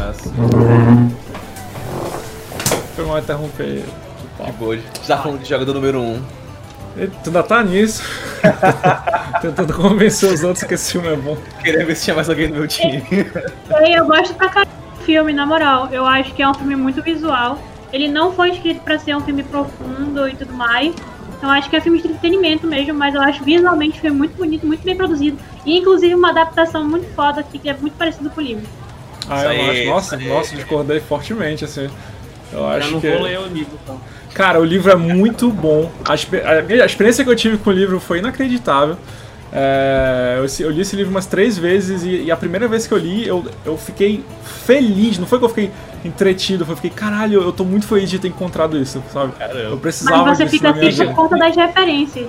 [0.00, 0.30] Nossa.
[2.96, 3.84] Foi mal interromper.
[4.44, 4.76] Que boa.
[4.76, 6.02] Você tá falando de jogador número 1.
[6.02, 6.22] Um.
[7.22, 8.02] Tu ainda tá nisso.
[9.40, 11.36] Tentando convencer os outros que esse filme é bom.
[11.62, 13.04] Queria ver se tinha mais alguém no meu time.
[13.86, 15.88] Eu gosto pra caralho do filme, na moral.
[15.92, 17.58] Eu acho que é um filme muito visual.
[17.92, 20.94] Ele não foi escrito pra ser um filme profundo e tudo mais.
[21.36, 24.36] Então acho que é filme de entretenimento mesmo, mas eu acho visualmente o filme muito
[24.36, 25.38] bonito, muito bem produzido.
[25.64, 28.66] E inclusive uma adaptação muito foda aqui, que é muito parecido com o livro.
[29.30, 29.84] Ah, eu acho.
[29.86, 31.88] Nossa, nossa, discordei fortemente, assim.
[32.52, 33.10] Eu acho Eu não que.
[33.10, 34.00] vou ler o livro, então.
[34.34, 35.90] Cara, o livro é muito bom.
[36.04, 38.96] A, a a experiência que eu tive com o livro foi inacreditável.
[39.52, 42.94] É, eu, eu li esse livro umas três vezes e, e a primeira vez que
[42.94, 44.24] eu li, eu, eu fiquei
[44.64, 45.18] feliz.
[45.18, 45.70] Não foi que eu fiquei
[46.04, 49.32] entretido, foi que eu fiquei, caralho, eu tô muito feliz de ter encontrado isso, sabe?
[49.54, 51.04] Eu precisava Mas você disso fica vida.
[51.06, 52.28] por conta das referências.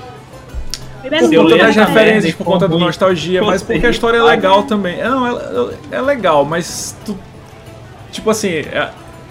[1.04, 3.64] Ele é Por Se eu conta ler das a referências, por conta da nostalgia, mas
[3.64, 5.00] porque a história é legal também.
[5.00, 7.18] É, Não, é, é legal, mas tu.
[8.12, 8.90] Tipo assim, é-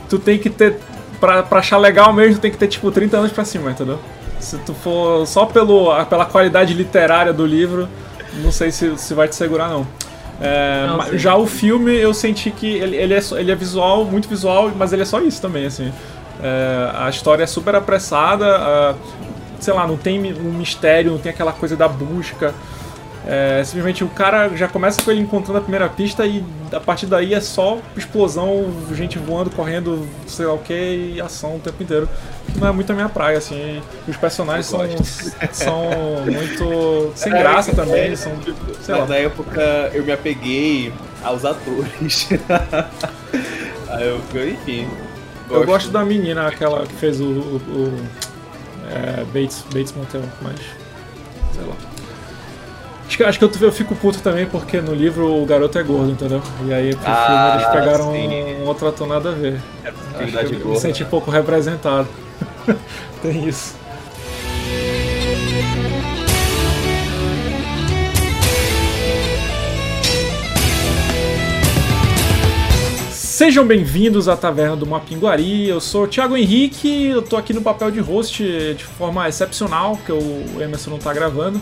[0.09, 0.79] tu tem que ter.
[1.21, 3.99] Pra, pra achar legal mesmo, tu tem que ter tipo 30 anos pra cima, entendeu?
[4.39, 7.87] Se tu for só pelo, pela qualidade literária do livro,
[8.43, 9.87] não sei se, se vai te segurar, não.
[10.41, 14.27] É, Não, já o filme, eu senti que ele, ele, é, ele é visual, muito
[14.27, 15.93] visual, mas ele é só isso também, assim.
[16.43, 18.95] É, a história é super apressada, a-
[19.61, 22.55] sei lá, não tem um mistério, não tem aquela coisa da busca.
[23.27, 27.05] É, simplesmente o cara já começa com ele encontrando a primeira pista e a partir
[27.05, 31.83] daí é só explosão, gente voando, correndo, sei lá o que, e ação o tempo
[31.83, 32.09] inteiro.
[32.57, 33.83] Não é muito a minha praia, assim.
[34.09, 34.81] Os personagens são,
[35.53, 35.91] são
[36.25, 38.33] muito sem graça também, eles são,
[38.81, 39.07] sei Na, lá.
[39.07, 42.29] na época eu me apeguei aos atores.
[43.89, 44.89] Aí eu, enfim.
[45.51, 48.07] Eu gosto da menina, aquela que fez o, o, o,
[48.91, 50.57] é, Bates, Bates Motel, mas.
[51.55, 51.75] sei lá.
[53.07, 55.83] Acho que, acho que eu, eu fico puto também porque no livro o garoto é
[55.83, 56.41] gordo, entendeu?
[56.65, 58.63] E aí pro Ah, filme eles pegaram sim.
[58.63, 59.61] um outro ator nada a ver.
[59.85, 60.81] É Acho que eu me gorda.
[60.81, 62.07] senti pouco representado.
[63.21, 63.75] Tem isso.
[73.41, 75.67] Sejam bem-vindos à Taverna do Mapinguari.
[75.67, 79.97] Eu sou o Thiago Henrique, eu tô aqui no papel de host de forma excepcional,
[79.97, 81.59] porque o Emerson não tá gravando.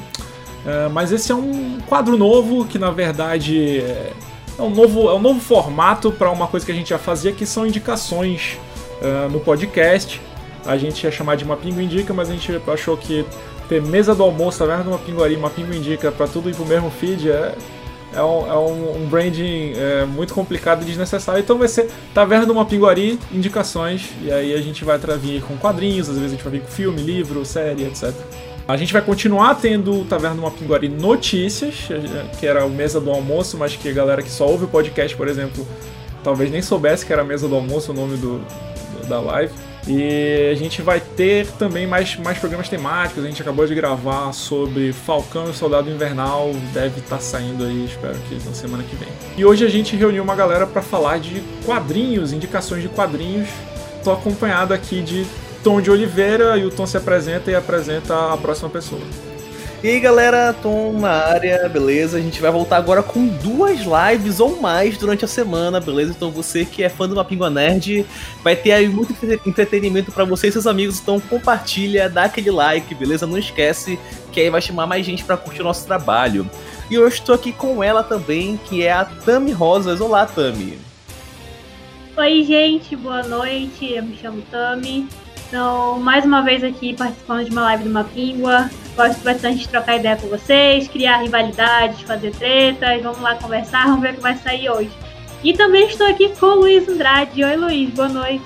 [0.66, 4.12] É, mas esse é um quadro novo que na verdade é
[4.58, 7.30] é um novo, é um novo formato para uma coisa que a gente já fazia,
[7.30, 8.58] que são indicações
[9.00, 10.20] é, no podcast.
[10.66, 13.24] A gente ia chamar de Mapingo Indica, mas a gente achou que
[13.68, 17.30] ter mesa do almoço, Taverna do Mapinguari, Mapingo Indica, para tudo ir pro mesmo feed
[17.30, 17.54] é,
[18.14, 21.41] é um, é um- um branding é, muito complicado e desnecessário.
[21.41, 26.08] Então vai ser Taverna do Mapinguari, indicações, e aí a gente vai vir com quadrinhos,
[26.08, 28.12] às vezes a gente vai vir com filme, livro, série, etc.
[28.66, 33.00] A gente vai continuar tendo o Taverna do Mapinguari Notícias, eh, que era o Mesa
[33.00, 35.66] do Almoço, mas que a galera que só ouve o podcast, por exemplo,
[36.22, 38.42] talvez nem soubesse que era Mesa do Almoço o nome do-
[39.08, 39.52] da live.
[39.88, 43.25] E a gente vai ter também mais, mais programas temáticos.
[43.25, 48.19] A gente acabou de gravar sobre Falcão e Soldado Invernal, deve estar saindo aí, espero
[48.28, 49.09] que na semana que vem.
[49.37, 53.49] E hoje a gente reuniu uma galera para falar de quadrinhos, indicações de quadrinhos.
[54.04, 55.26] Tô acompanhado aqui de
[55.65, 59.00] Tom de Oliveira e o Tom se apresenta e apresenta a próxima pessoa.
[59.80, 62.16] E aí galera, Tom na área, beleza?
[62.18, 66.10] A gente vai voltar agora com duas lives ou mais durante a semana, beleza?
[66.10, 68.04] Então você que é fã do Mapingua Nerd,
[68.42, 72.50] vai ter aí muito entre- entretenimento pra você e seus amigos, então compartilha, dá aquele
[72.50, 73.24] like, beleza?
[73.24, 73.96] Não esquece
[74.32, 76.50] que aí vai chamar mais gente pra curtir o nosso trabalho.
[76.90, 80.00] E eu estou aqui com ela também, que é a Tami Rosas.
[80.00, 80.76] Olá, Tami.
[82.16, 83.92] Oi, gente, boa noite.
[83.92, 85.06] Eu me chamo Tami.
[85.48, 88.70] Então, mais uma vez aqui participando de uma live do Mapingua.
[88.94, 93.03] Gosto bastante de trocar ideia com vocês, criar rivalidades, fazer tretas.
[93.03, 94.91] Vamos lá conversar, vamos ver o que vai sair hoje.
[95.42, 97.42] E também estou aqui com o Luiz Andrade.
[97.42, 98.44] Oi, Luiz, boa noite.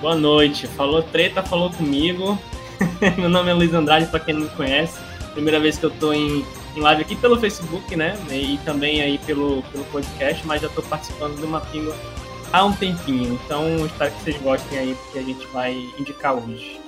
[0.00, 0.66] Boa noite.
[0.66, 2.38] Falou treta, falou comigo.
[3.18, 4.98] Meu nome é Luiz Andrade, pra quem não me conhece.
[5.34, 6.42] Primeira vez que eu tô em,
[6.74, 8.16] em live aqui pelo Facebook, né?
[8.30, 11.92] E também aí pelo, pelo podcast, mas já tô participando do Mapingo
[12.56, 13.38] há um tempinho.
[13.44, 16.80] Então espero que vocês gostem aí, porque a gente vai indicar hoje.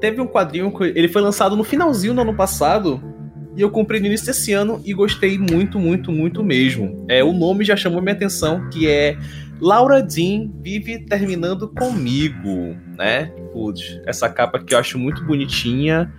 [0.00, 3.00] Teve um quadrinho, que ele foi lançado no finalzinho do ano passado,
[3.56, 7.06] e eu comprei no início desse ano e gostei muito, muito, muito mesmo.
[7.08, 9.16] É, o nome já chamou minha atenção, que é
[9.60, 13.32] Laura Dean vive terminando comigo, né?
[13.52, 16.12] Putz, essa capa que eu acho muito bonitinha,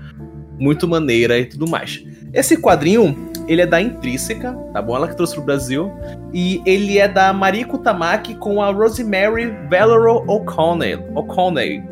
[0.60, 2.04] muito maneira e tudo mais.
[2.34, 3.16] Esse quadrinho,
[3.48, 4.96] ele é da Intrínseca, tá bom?
[4.96, 5.92] Ela que trouxe pro Brasil.
[6.34, 11.04] E ele é da Mariko Tamaki com a Rosemary Valero O'Connell.
[11.16, 11.84] O'Connell.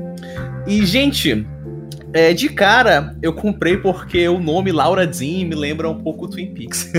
[0.67, 1.45] E, gente,
[2.13, 6.53] é, de cara, eu comprei porque o nome Laura Dean me lembra um pouco Twin
[6.53, 6.91] Peaks.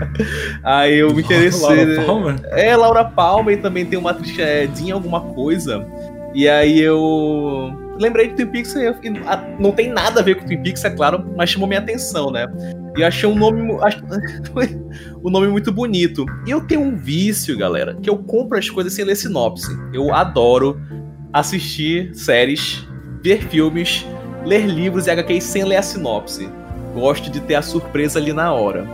[0.64, 1.84] Aí eu me interessei.
[1.84, 2.40] Laura Palmer?
[2.52, 5.86] É, Laura Palmer e também tem uma atriz é, Dean alguma coisa.
[6.34, 8.74] E aí eu lembrei de Twin Peaks,
[9.60, 12.46] não tem nada a ver com Twin Peaks, é claro, mas chamou minha atenção, né?
[12.96, 13.60] E achei um nome,
[15.22, 16.26] um nome muito bonito.
[16.46, 19.68] E eu tenho um vício, galera, que eu compro as coisas sem ler sinopse.
[19.92, 20.80] Eu adoro
[21.32, 22.84] assistir séries,
[23.22, 24.04] ver filmes,
[24.44, 26.48] ler livros e HQs sem ler a sinopse.
[26.94, 28.86] Gosto de ter a surpresa ali na hora.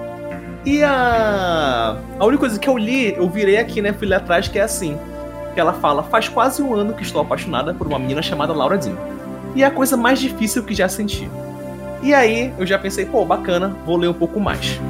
[0.65, 1.97] E a.
[2.19, 3.93] A única coisa que eu li, eu virei aqui, né?
[3.93, 4.97] Fui ler atrás, que é assim
[5.55, 8.79] que ela fala: Faz quase um ano que estou apaixonada por uma menina chamada Laura
[8.79, 8.97] Dean.
[9.55, 11.29] E é a coisa mais difícil que já senti.
[12.03, 14.81] E aí eu já pensei, pô, bacana, vou ler um pouco mais.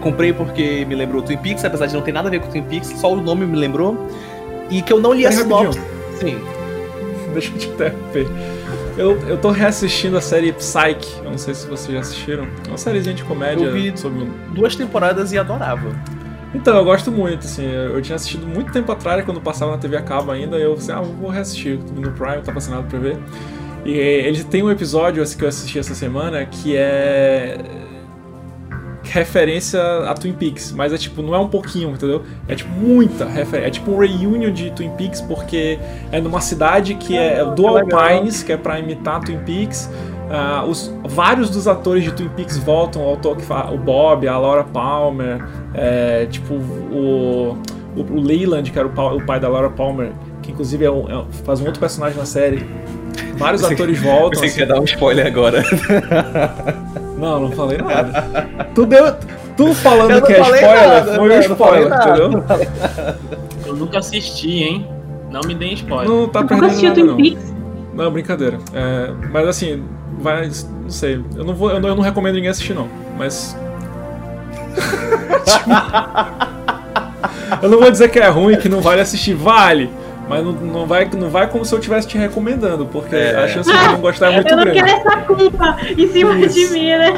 [0.00, 2.62] Comprei porque me lembrou Twin Peaks, apesar de não ter nada a ver com Twin
[2.62, 4.08] Peaks, só o nome me lembrou.
[4.70, 5.80] E que eu não li a sinopse.
[6.20, 6.38] Sim.
[7.34, 8.26] Deixa eu te interromper.
[8.96, 12.48] Eu, eu tô reassistindo a série Psyche, eu não sei se vocês já assistiram.
[12.64, 15.94] É uma sériezinha de comédia eu vi sobre duas temporadas e adorava.
[16.54, 19.98] Então, eu gosto muito, assim, eu tinha assistido muito tempo atrás, quando passava na TV
[19.98, 23.18] a cabo ainda, eu assim, ah, vou reassistir, no Prime, tá passando pra ver.
[23.84, 27.58] E ele tem um episódio assim, que eu assisti essa semana que é
[29.10, 32.22] referência a Twin Peaks, mas é tipo, não é um pouquinho, entendeu?
[32.48, 33.68] É tipo muita referência.
[33.68, 35.78] É tipo um reunion de Twin Peaks, porque
[36.12, 39.90] é numa cidade que é, é Dual Pines, que é pra imitar Twin Peaks.
[40.26, 44.26] Uh, os, vários dos atores de Twin Peaks voltam, o, autor que fala, o Bob,
[44.26, 45.40] a Laura Palmer,
[45.72, 47.56] é, tipo o,
[47.96, 50.10] o, o, Leland, que era o, o, pai da Laura Palmer,
[50.42, 52.66] que inclusive é um, é, faz um outro personagem na série.
[53.36, 54.40] Vários você, atores voltam.
[54.40, 54.58] Você assim.
[54.58, 55.62] quer dar um spoiler agora?
[57.16, 58.48] Não, não falei nada.
[58.74, 59.14] tu, deu,
[59.56, 62.44] tu falando que é spoiler, nada, foi um spoiler, entendeu?
[63.66, 64.88] Eu nunca assisti, hein?
[65.30, 66.08] Não me deem spoiler.
[66.08, 67.18] Não tá perdendo nada, não.
[67.94, 68.58] Não, brincadeira.
[68.74, 69.84] É, mas assim,
[70.18, 70.50] vai.
[70.82, 71.22] Não sei.
[71.34, 72.88] Eu não, vou, eu não, eu não recomendo ninguém assistir, não.
[73.16, 73.56] Mas.
[77.62, 79.34] eu não vou dizer que é ruim, que não vale assistir.
[79.34, 79.90] Vale!
[80.28, 83.36] Mas não, não, vai, não vai como se eu estivesse te recomendando, porque é.
[83.36, 84.70] a chance de não gostar é muito grande.
[84.70, 85.02] Eu não grande.
[85.02, 86.54] quero essa culpa em cima Isso.
[86.54, 87.12] de mim, né?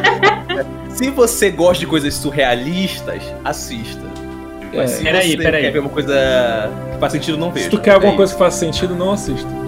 [0.95, 4.03] Se você gosta de coisas surrealistas, assista.
[4.73, 4.77] É.
[4.77, 5.63] Mas se peraí, você peraí.
[5.63, 7.65] quer ver uma coisa que faz sentido, não veja.
[7.65, 9.68] Se tu quer alguma é coisa que faça sentido, não assista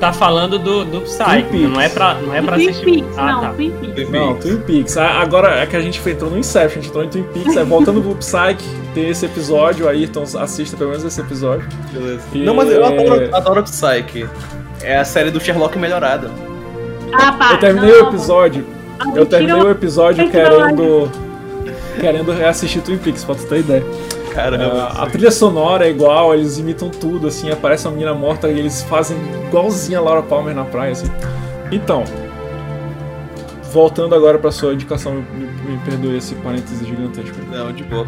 [0.00, 2.84] tá falando do, do Psyche, não é pra, não é pra Twin assistir.
[2.84, 3.48] Peaks, ah, não, tá.
[3.50, 4.10] Twin Peaks.
[4.10, 4.96] Não, Twin Peaks.
[4.96, 7.64] Agora é que a gente entrou no Inception, a gente entrou em Twin Peaks, aí
[7.64, 11.68] voltando pro Psyche, tem esse episódio aí, então assista pelo menos esse episódio.
[11.92, 12.22] Beleza.
[12.32, 12.38] E...
[12.38, 14.26] Não, mas eu adoro, adoro Psyche.
[14.82, 16.30] É a série do Sherlock melhorada.
[17.12, 18.06] Ah, pá, eu terminei não.
[18.06, 18.66] o episódio.
[18.98, 21.10] Ah, eu terminei o episódio querendo.
[22.00, 23.84] Querendo reassistir Twin Peaks, pra tu ter ideia.
[24.32, 24.92] Caramba.
[24.94, 28.58] Uh, a trilha sonora é igual, eles imitam tudo, assim, aparece uma menina morta e
[28.58, 29.16] eles fazem
[29.46, 31.10] igualzinha a Laura Palmer na praia, assim.
[31.72, 32.04] Então,
[33.72, 37.36] voltando agora pra sua indicação, me, me perdoe esse parêntese gigantesco.
[37.50, 38.06] Não, de boa.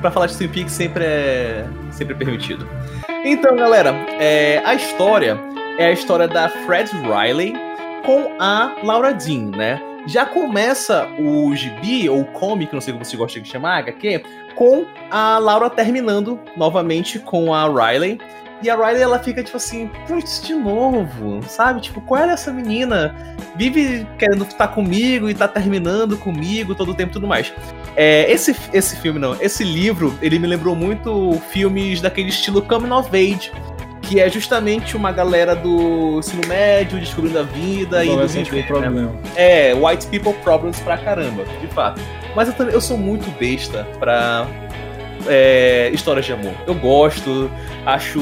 [0.00, 2.66] Pra falar de Twin Peaks sempre é, sempre é permitido.
[3.24, 5.38] Então, galera, é, a história
[5.78, 7.54] é a história da Fred Riley
[8.04, 9.80] com a Laura Dean, né?
[10.06, 14.24] Já começa o gibi, ou o comic, não sei como você gosta de chamar, HQ,
[14.54, 18.18] com a Laura terminando novamente com a Riley.
[18.62, 21.80] E a Riley, ela fica tipo assim, putz, de novo, sabe?
[21.80, 23.14] Tipo, qual é essa menina?
[23.56, 27.52] Vive querendo estar comigo e tá terminando comigo todo o tempo e tudo mais.
[27.96, 32.92] É, esse, esse filme, não, esse livro, ele me lembrou muito filmes daquele estilo Coming
[32.92, 33.50] of Age,
[34.02, 39.02] que é justamente uma galera do ensino médio descobrindo a vida e do viver, problema.
[39.02, 39.12] Né?
[39.34, 42.00] É, white people problems pra caramba, de fato.
[42.34, 44.46] Mas eu também eu sou muito besta pra
[45.26, 46.54] é, histórias de amor.
[46.66, 47.50] Eu gosto,
[47.86, 48.20] acho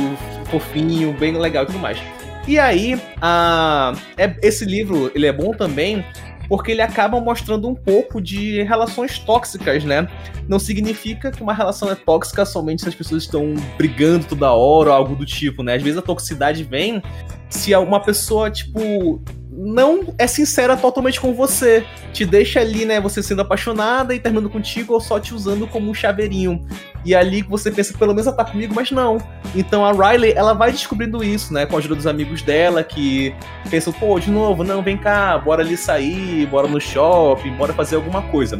[0.50, 1.98] fofinho, bem legal e tudo mais.
[2.46, 6.04] E aí, a, é, esse livro ele é bom também
[6.48, 10.08] porque ele acaba mostrando um pouco de relações tóxicas, né?
[10.48, 14.90] Não significa que uma relação é tóxica somente se as pessoas estão brigando toda hora
[14.90, 15.76] ou algo do tipo, né?
[15.76, 17.00] Às vezes a toxicidade vem
[17.48, 19.22] se uma pessoa, tipo,
[19.62, 21.84] não é sincera totalmente com você.
[22.14, 25.90] Te deixa ali, né, você sendo apaixonada e terminando contigo ou só te usando como
[25.90, 26.66] um chaveirinho.
[27.04, 29.18] E ali você pensa, pelo menos ela tá comigo, mas não.
[29.54, 33.34] Então a Riley, ela vai descobrindo isso, né, com a ajuda dos amigos dela, que
[33.68, 37.96] pensam, pô, de novo, não, vem cá, bora ali sair, bora no shopping, bora fazer
[37.96, 38.58] alguma coisa.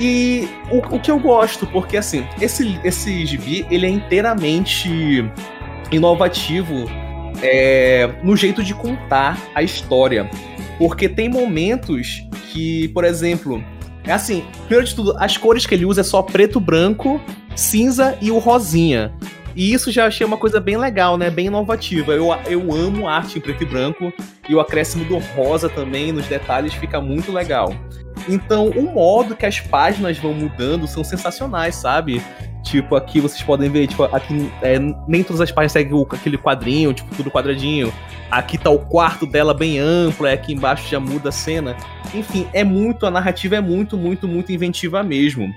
[0.00, 5.30] E o, o que eu gosto, porque assim, esse, esse gibi, ele é inteiramente
[5.92, 6.86] inovativo
[7.42, 10.30] é, no jeito de contar a história.
[10.78, 13.62] Porque tem momentos que, por exemplo,
[14.04, 17.20] é assim, primeiro de tudo, as cores que ele usa é só preto, branco,
[17.54, 19.12] cinza e o rosinha.
[19.54, 21.28] E isso já achei uma coisa bem legal, né?
[21.28, 22.12] Bem inovativa.
[22.12, 24.12] Eu, eu amo arte em preto e branco
[24.48, 27.74] e o acréscimo do rosa também nos detalhes fica muito legal.
[28.28, 32.22] Então, o modo que as páginas vão mudando são sensacionais, sabe?
[32.62, 34.78] Tipo, aqui vocês podem ver, tipo, aqui é,
[35.08, 37.92] nem todas as páginas seguem aquele quadrinho, tipo, tudo quadradinho.
[38.30, 41.76] Aqui tá o quarto dela bem amplo, é aqui embaixo já muda a cena.
[42.14, 45.52] Enfim, é muito, a narrativa é muito, muito, muito inventiva mesmo.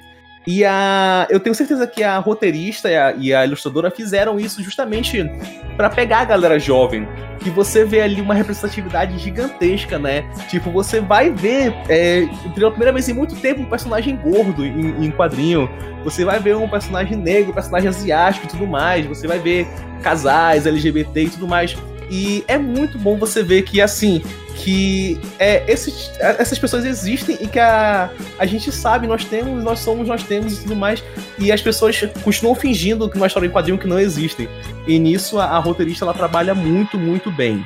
[0.48, 4.62] E a, eu tenho certeza que a roteirista e a, e a ilustradora fizeram isso
[4.62, 5.28] justamente
[5.76, 7.08] para pegar a galera jovem.
[7.40, 10.24] Que você vê ali uma representatividade gigantesca, né?
[10.50, 15.06] Tipo, você vai ver é, pela primeira vez em muito tempo um personagem gordo em,
[15.06, 15.70] em quadrinho.
[16.04, 19.06] Você vai ver um personagem negro, um personagem asiático e tudo mais.
[19.06, 19.68] Você vai ver
[20.02, 21.76] casais LGBT e tudo mais.
[22.10, 24.22] E é muito bom você ver que, assim,
[24.56, 28.10] que é, esses, essas pessoas existem e que a,
[28.40, 31.04] a gente sabe, nós temos, nós somos, nós temos e tudo mais.
[31.38, 34.48] E as pessoas continuam fingindo que numa história em quadrinho que não existem.
[34.88, 37.66] E nisso a, a roteirista ela trabalha muito, muito bem.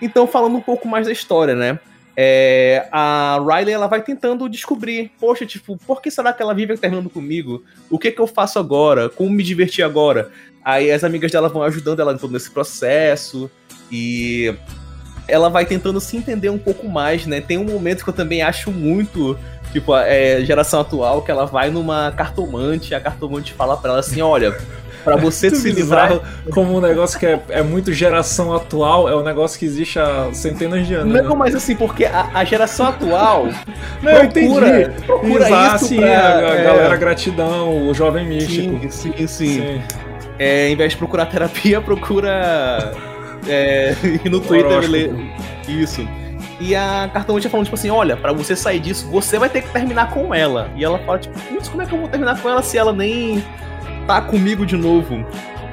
[0.00, 1.78] Então, falando um pouco mais da história, né?
[2.16, 6.76] É, a Riley ela vai tentando descobrir, poxa, tipo, por que será que ela vive
[6.76, 7.64] terminando comigo?
[7.90, 9.08] O que que eu faço agora?
[9.08, 10.30] Como me divertir agora?
[10.64, 13.50] Aí as amigas dela vão ajudando ela em todo esse processo.
[13.90, 14.54] E
[15.26, 17.40] ela vai tentando se entender um pouco mais, né?
[17.40, 19.38] Tem um momento que eu também acho muito,
[19.72, 24.20] tipo, é, geração atual, que ela vai numa cartomante, a cartomante fala para ela assim:
[24.20, 24.54] olha.
[25.02, 26.18] Pra você se livrar.
[26.50, 30.30] Como um negócio que é, é, muito geração atual, é um negócio que existe há
[30.32, 31.12] centenas de anos.
[31.12, 31.36] Não, né?
[31.36, 33.48] mas assim, porque a, a geração atual.
[34.02, 35.02] Não, procura, entendi.
[35.02, 35.88] Procura Exato, isso.
[35.88, 36.64] Sim, pra, a, a é...
[36.64, 38.80] galera gratidão, o jovem místico.
[38.80, 39.26] Sim, sim, sim.
[39.26, 39.82] sim.
[40.38, 42.94] É, em vez de procurar terapia, procura
[43.46, 45.32] é, e no Twitter ele
[45.68, 46.06] Isso.
[46.60, 49.72] E a cartomante falando, tipo assim, olha, para você sair disso, você vai ter que
[49.72, 50.70] terminar com ela.
[50.76, 52.92] E ela fala, tipo, putz, como é que eu vou terminar com ela se ela
[52.92, 53.42] nem
[54.06, 55.26] tá comigo de novo?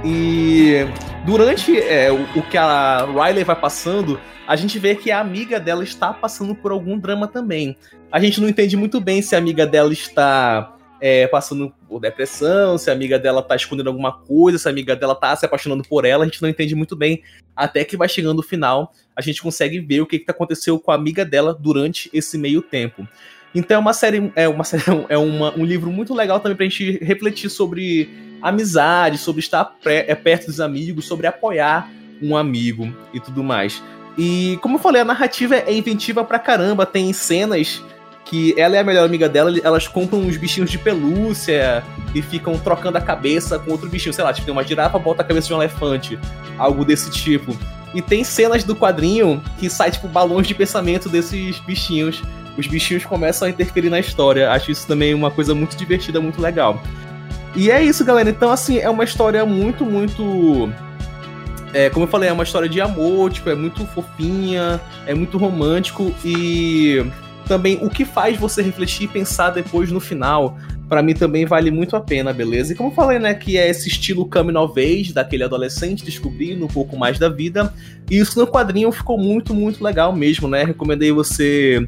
[0.04, 0.88] E
[1.26, 5.60] durante é, o, o, que a Riley vai passando, a gente vê que a amiga
[5.60, 7.78] dela está passando por algum drama também.
[8.12, 12.78] A gente não entende muito bem se a amiga dela está é, passando por depressão,
[12.78, 15.84] se a amiga dela tá escondendo alguma coisa, se a amiga dela tá se apaixonando
[15.84, 17.24] por ela, a gente não entende muito bem.
[17.56, 20.92] Até que vai chegando o final, a gente consegue ver o que, que aconteceu com
[20.92, 23.08] a amiga dela durante esse meio tempo.
[23.54, 26.66] Então é uma série, é uma série, é uma, um livro muito legal também pra
[26.66, 28.08] gente refletir sobre
[28.40, 31.90] amizade, sobre estar pré, é, perto dos amigos, sobre apoiar
[32.22, 33.82] um amigo e tudo mais.
[34.18, 37.84] E como eu falei, a narrativa é inventiva pra caramba, tem cenas
[38.32, 41.84] que ela é a melhor amiga dela, elas compram uns bichinhos de pelúcia
[42.16, 45.22] e ficam trocando a cabeça com outro bichinho, sei lá, tipo, tem uma girafa, bota
[45.22, 46.18] a cabeça de um elefante,
[46.58, 47.54] algo desse tipo.
[47.94, 52.24] E tem cenas do quadrinho que sai, tipo, balões de pensamento desses bichinhos.
[52.58, 54.50] Os bichinhos começam a interferir na história.
[54.50, 56.82] Acho isso também uma coisa muito divertida, muito legal.
[57.54, 58.30] E é isso, galera.
[58.30, 60.72] Então, assim, é uma história muito, muito.
[61.74, 65.38] É, como eu falei, é uma história de amor, tipo, é muito fofinha, é muito
[65.38, 67.06] romântico e
[67.52, 71.70] também o que faz você refletir e pensar depois no final, para mim também vale
[71.70, 72.72] muito a pena, beleza?
[72.72, 76.64] E como eu falei, né, que é esse estilo coming of age, daquele adolescente descobrindo
[76.64, 77.74] um pouco mais da vida,
[78.10, 80.64] e isso no quadrinho ficou muito, muito legal mesmo, né?
[80.64, 81.86] Recomendei você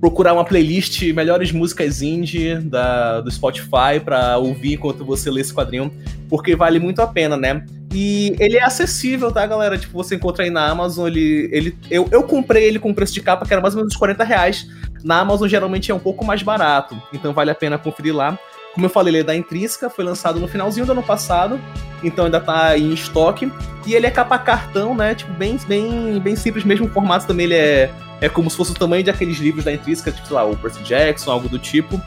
[0.00, 5.52] procurar uma playlist melhores músicas indie da, do Spotify para ouvir enquanto você lê esse
[5.52, 5.92] quadrinho,
[6.28, 7.64] porque vale muito a pena, né?
[7.92, 9.78] E ele é acessível, tá, galera?
[9.78, 11.48] Tipo, você encontra aí na Amazon, ele.
[11.52, 13.98] ele eu, eu comprei ele com preço de capa, que era mais ou menos uns
[13.98, 14.68] 40 reais.
[15.02, 18.38] Na Amazon geralmente é um pouco mais barato, então vale a pena conferir lá.
[18.74, 21.58] Como eu falei, ele é da Intrínseca, foi lançado no finalzinho do ano passado,
[22.04, 23.50] então ainda tá em estoque.
[23.86, 25.14] E ele é capa cartão, né?
[25.14, 26.86] Tipo, bem, bem, bem simples mesmo.
[26.86, 27.90] O formato também ele é,
[28.20, 30.56] é como se fosse o tamanho de aqueles livros da Intrínseca, tipo, sei lá, o
[30.56, 32.00] Percy Jackson, algo do tipo.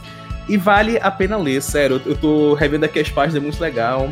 [0.47, 2.01] E vale a pena ler, sério.
[2.05, 4.09] Eu, tô revendo aqui as páginas, é muito legal.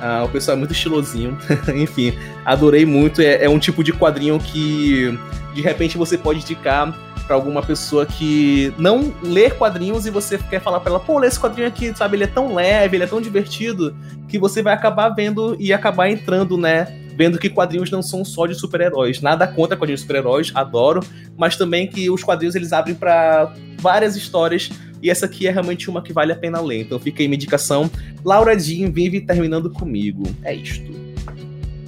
[0.00, 1.36] Ah, o pessoal é muito estilosinho.
[1.74, 3.20] Enfim, adorei muito.
[3.20, 5.18] É, é, um tipo de quadrinho que
[5.54, 6.94] de repente você pode indicar
[7.26, 11.26] para alguma pessoa que não lê quadrinhos e você quer falar para ela, pô, lê
[11.26, 12.16] esse quadrinho aqui, sabe?
[12.16, 13.96] Ele é tão leve, ele é tão divertido,
[14.28, 17.03] que você vai acabar vendo e acabar entrando, né?
[17.16, 19.20] Vendo que quadrinhos não são só de super-heróis.
[19.20, 21.00] Nada contra quadrinhos de super-heróis, adoro,
[21.36, 24.70] mas também que os quadrinhos eles abrem para várias histórias
[25.04, 26.80] e essa aqui é realmente uma que vale a pena ler.
[26.80, 27.90] Então fica aí minha indicação.
[28.24, 30.22] Laura Jean vive terminando comigo.
[30.42, 30.90] É isto.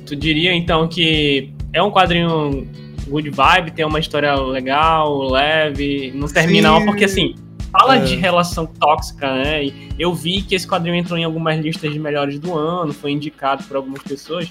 [0.04, 2.68] Tu diria então que é um quadrinho
[3.08, 7.34] good vibe, tem uma história legal, leve, não termina mal, porque assim,
[7.72, 8.00] fala é.
[8.00, 9.64] de relação tóxica, né?
[9.64, 13.12] E eu vi que esse quadrinho entrou em algumas listas de melhores do ano, foi
[13.12, 14.48] indicado por algumas pessoas.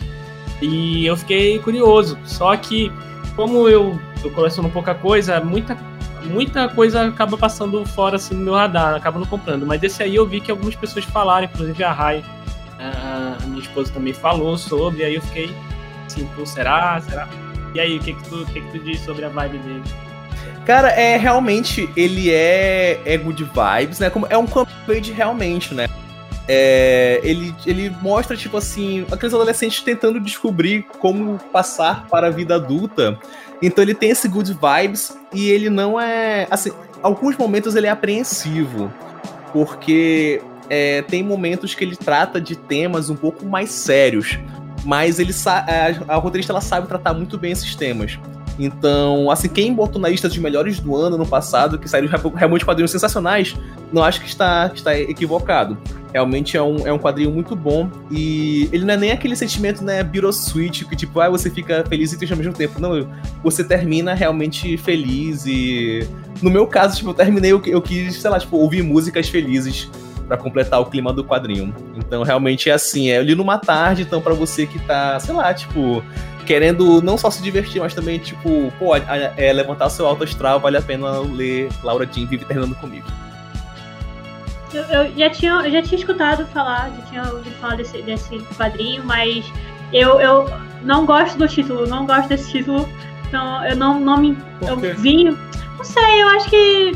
[0.61, 2.17] E eu fiquei curioso.
[2.23, 2.91] Só que,
[3.35, 5.77] como eu tô colecionando pouca coisa, muita
[6.25, 9.65] muita coisa acaba passando fora assim, no meu radar, acaba não comprando.
[9.65, 12.23] Mas esse aí eu vi que algumas pessoas falaram, inclusive a Rai
[12.79, 15.55] uh, minha esposa também falou sobre, aí eu fiquei
[16.05, 16.99] assim, pô, será?
[17.01, 17.27] Será?
[17.73, 19.83] E aí, o que que tu, o que que tu diz sobre a vibe dele?
[20.65, 24.09] Cara, é realmente, ele é, é good vibes, né?
[24.09, 25.87] Como, é um campage realmente, né?
[26.47, 32.55] É, ele, ele mostra, tipo assim, aqueles adolescentes tentando descobrir como passar para a vida
[32.55, 33.17] adulta.
[33.61, 36.47] Então ele tem esse good vibes e ele não é.
[36.51, 36.71] Assim,
[37.01, 38.93] alguns momentos ele é apreensivo.
[39.51, 44.37] Porque é, tem momentos que ele trata de temas um pouco mais sérios.
[44.83, 48.19] Mas ele a, a roteirista ela sabe tratar muito bem esses temas.
[48.57, 52.63] Então, assim, quem botou na lista de melhores do ano no passado, que saíram realmente
[52.63, 53.55] quadrinhos sensacionais,
[53.91, 55.77] não acho que está, está equivocado.
[56.13, 57.89] Realmente é um, é um quadrinho muito bom.
[58.09, 62.13] E ele não é nem aquele sentimento, né, bittersweet, que tipo, ah, você fica feliz
[62.13, 62.79] e triste ao mesmo tempo.
[62.79, 63.07] Não,
[63.43, 66.07] você termina realmente feliz e.
[66.41, 69.89] No meu caso, tipo, eu terminei, eu, eu quis, sei lá, tipo, ouvir músicas felizes
[70.27, 71.73] para completar o clima do quadrinho.
[71.95, 75.33] Então, realmente é assim, é, eu li numa tarde, então para você que tá, sei
[75.33, 76.03] lá, tipo,
[76.45, 80.77] querendo não só se divertir, mas também, tipo, pô, é, levantar seu alto astral, vale
[80.77, 83.07] a pena ler Laura Jean Vive Terminando Comigo.
[84.73, 88.39] Eu, eu, já tinha, eu já tinha escutado falar, já tinha ouvido falar desse, desse
[88.57, 89.45] quadrinho, mas
[89.93, 90.49] eu, eu
[90.83, 92.87] não gosto do título, não gosto desse título.
[93.27, 94.37] Então eu não, não me.
[94.61, 95.25] Eu vi.
[95.25, 96.91] Não sei, eu acho que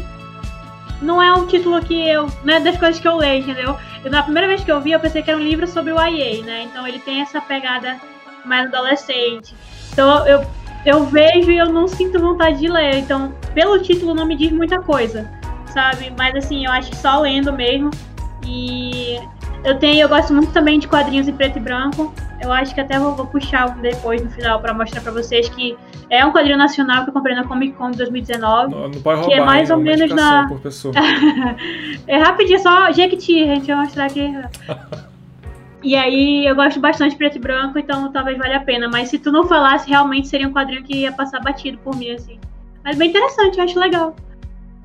[1.01, 2.29] não é um título que eu.
[2.43, 3.77] Não é das coisas que eu leio, entendeu?
[4.03, 5.95] Eu, na primeira vez que eu vi, eu pensei que era um livro sobre o
[5.95, 6.63] IA, né?
[6.63, 7.99] Então ele tem essa pegada
[8.45, 9.53] mais adolescente.
[9.91, 10.45] Então eu,
[10.85, 12.99] eu vejo e eu não sinto vontade de ler.
[12.99, 15.29] Então, pelo título não me diz muita coisa,
[15.73, 16.13] sabe?
[16.17, 17.89] Mas assim, eu acho que só lendo mesmo.
[18.45, 19.19] E
[19.63, 22.13] eu tenho, eu gosto muito também de quadrinhos em preto e branco.
[22.41, 25.49] Eu acho que até vou, vou puxar um depois no final para mostrar para vocês
[25.49, 25.77] que
[26.09, 28.73] é um quadrinho nacional que eu comprei na Comic Con de 2019.
[28.73, 29.75] Não, não pode roubar, que é mais hein?
[29.75, 30.49] ou é menos na.
[32.07, 34.33] é rapidinho, só Jequiti, a gente vai mostrar aqui.
[35.81, 38.89] E aí eu gosto bastante de preto e branco, então talvez valha a pena.
[38.89, 42.11] Mas se tu não falasse, realmente seria um quadrinho que ia passar batido por mim,
[42.11, 42.37] assim.
[42.83, 44.15] Mas bem interessante, eu acho legal.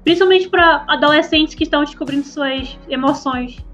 [0.05, 3.64] Principalmente para adolescentes que estão descobrindo suas emoções.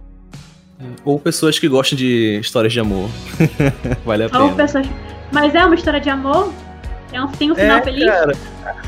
[1.05, 3.11] Ou pessoas que gostam de histórias de amor.
[4.05, 4.55] vale a Ou pena.
[4.55, 4.87] Pessoas...
[5.31, 6.53] Mas é uma história de amor?
[7.13, 8.07] É um, tem um final é, feliz?
[8.07, 8.33] Cara,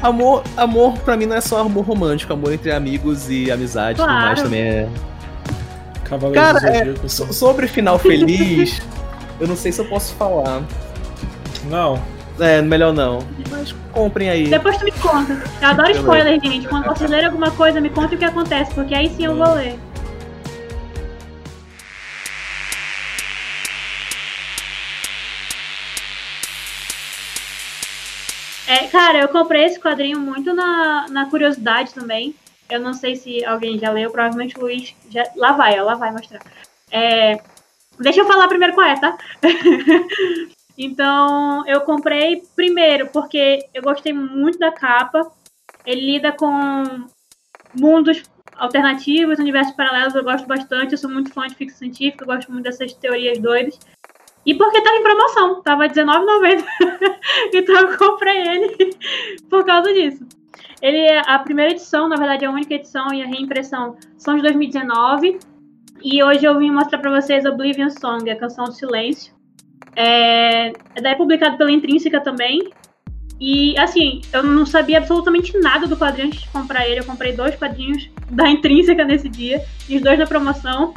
[0.01, 4.13] amor, amor pra mim não é só amor romântico, amor entre amigos e amizade, claro.
[4.13, 4.89] mas também é
[6.33, 8.81] Cara, é, so, sobre final feliz,
[9.41, 10.63] eu não sei se eu posso falar.
[11.69, 12.01] Não.
[12.41, 13.21] É, melhor não.
[13.51, 14.49] Mas comprem aí.
[14.49, 15.43] Depois tu me conta.
[15.61, 16.67] Eu adoro spoiler, gente.
[16.67, 19.55] Quando vocês lerem alguma coisa, me conta o que acontece, porque aí sim eu vou
[19.55, 19.79] ler.
[28.67, 32.35] É, cara, eu comprei esse quadrinho muito na, na curiosidade também.
[32.73, 35.25] Eu não sei se alguém já leu, provavelmente o Luiz já.
[35.37, 36.41] Lá vai, lá vai mostrar.
[36.91, 37.39] É...
[38.01, 39.19] Deixa eu falar primeiro qual é, tá?
[40.77, 45.31] então, eu comprei primeiro porque eu gostei muito da capa.
[45.85, 47.07] Ele lida com
[47.79, 48.23] mundos
[48.57, 50.93] alternativos, universos paralelos, eu gosto bastante.
[50.93, 53.79] Eu sou muito fã de ficção científica, eu gosto muito dessas teorias doidas.
[54.47, 56.65] E porque tava em promoção, tava R$19,90.
[57.53, 58.97] então eu comprei ele
[59.51, 60.27] por causa disso.
[60.83, 64.43] Ele é a primeira edição, na verdade, a única edição e a reimpressão são de
[64.43, 65.39] 2019.
[66.03, 69.33] E hoje eu vim mostrar para vocês Oblivion Song, a canção do silêncio.
[69.95, 72.73] É, é publicado pela Intrínseca também.
[73.41, 76.99] E, assim, eu não sabia absolutamente nada do quadrinho antes de comprar ele.
[76.99, 80.95] Eu comprei dois quadrinhos da Intrínseca nesse dia, e os dois na promoção.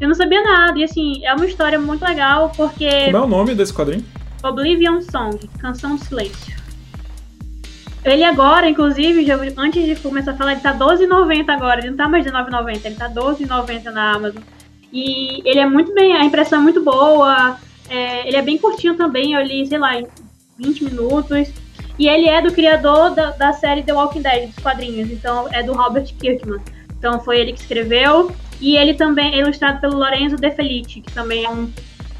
[0.00, 0.76] Eu não sabia nada.
[0.76, 2.88] E, assim, é uma história muito legal, porque.
[3.04, 4.04] Como é o nome desse quadrinho?
[4.42, 6.57] Oblivion Song, Canção do Silêncio.
[8.10, 11.80] Ele agora, inclusive, já, antes de começar a falar, ele tá 12,90 agora.
[11.80, 14.42] Ele não tá mais de 9,90, ele tá 12,90 na Amazon.
[14.92, 17.58] E ele é muito bem, a impressão é muito boa.
[17.88, 20.06] É, ele é bem curtinho também, eu li, sei lá, em
[20.58, 21.50] 20 minutos.
[21.98, 25.10] E ele é do criador da, da série The Walking Dead, dos quadrinhos.
[25.10, 26.60] Então, é do Robert Kirkman.
[26.96, 28.30] Então, foi ele que escreveu.
[28.60, 31.70] E ele também é ilustrado pelo Lorenzo De Felice, que também é um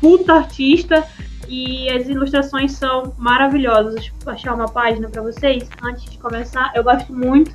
[0.01, 1.07] puta artista.
[1.49, 3.95] E as ilustrações são maravilhosas.
[3.95, 6.71] Deixa eu achar uma página para vocês antes de começar.
[6.75, 7.51] Eu gosto muito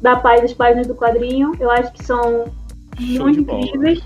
[0.00, 1.52] da paz das páginas do quadrinho.
[1.58, 2.46] Eu acho que são
[2.98, 4.02] Show muito incríveis.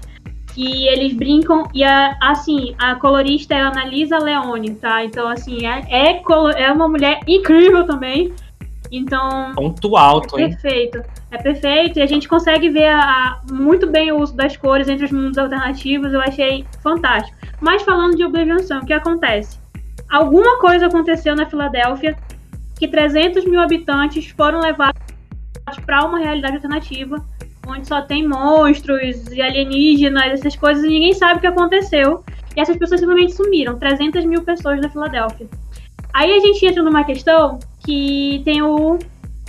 [0.56, 1.68] E eles brincam.
[1.74, 5.04] E a, assim, a colorista é a Analisa Leone, tá?
[5.04, 6.22] Então, assim, é, é,
[6.56, 8.32] é uma mulher incrível também.
[8.90, 9.52] Então.
[9.54, 10.98] Ponto alto, é perfeito.
[10.98, 11.04] Hein?
[11.30, 11.98] É perfeito.
[11.98, 15.12] E a gente consegue ver a, a, muito bem o uso das cores entre os
[15.12, 16.12] mundos alternativos.
[16.12, 17.37] Eu achei fantástico.
[17.60, 18.24] Mas falando de
[18.66, 19.58] Sun, o que acontece?
[20.08, 22.16] Alguma coisa aconteceu na Filadélfia
[22.78, 25.00] que 300 mil habitantes foram levados
[25.84, 27.22] para uma realidade alternativa,
[27.66, 32.24] onde só tem monstros e alienígenas, essas coisas, e ninguém sabe o que aconteceu.
[32.56, 35.48] E essas pessoas simplesmente sumiram 300 mil pessoas da Filadélfia.
[36.14, 38.98] Aí a gente entra numa questão que tem o.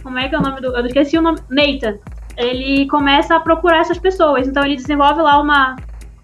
[0.04, 0.76] Como é que é o nome do.
[0.76, 1.39] Eu esqueci o nome.
[1.50, 1.98] Nathan.
[2.38, 4.48] Ele começa a procurar essas pessoas.
[4.48, 5.76] Então ele desenvolve lá uma,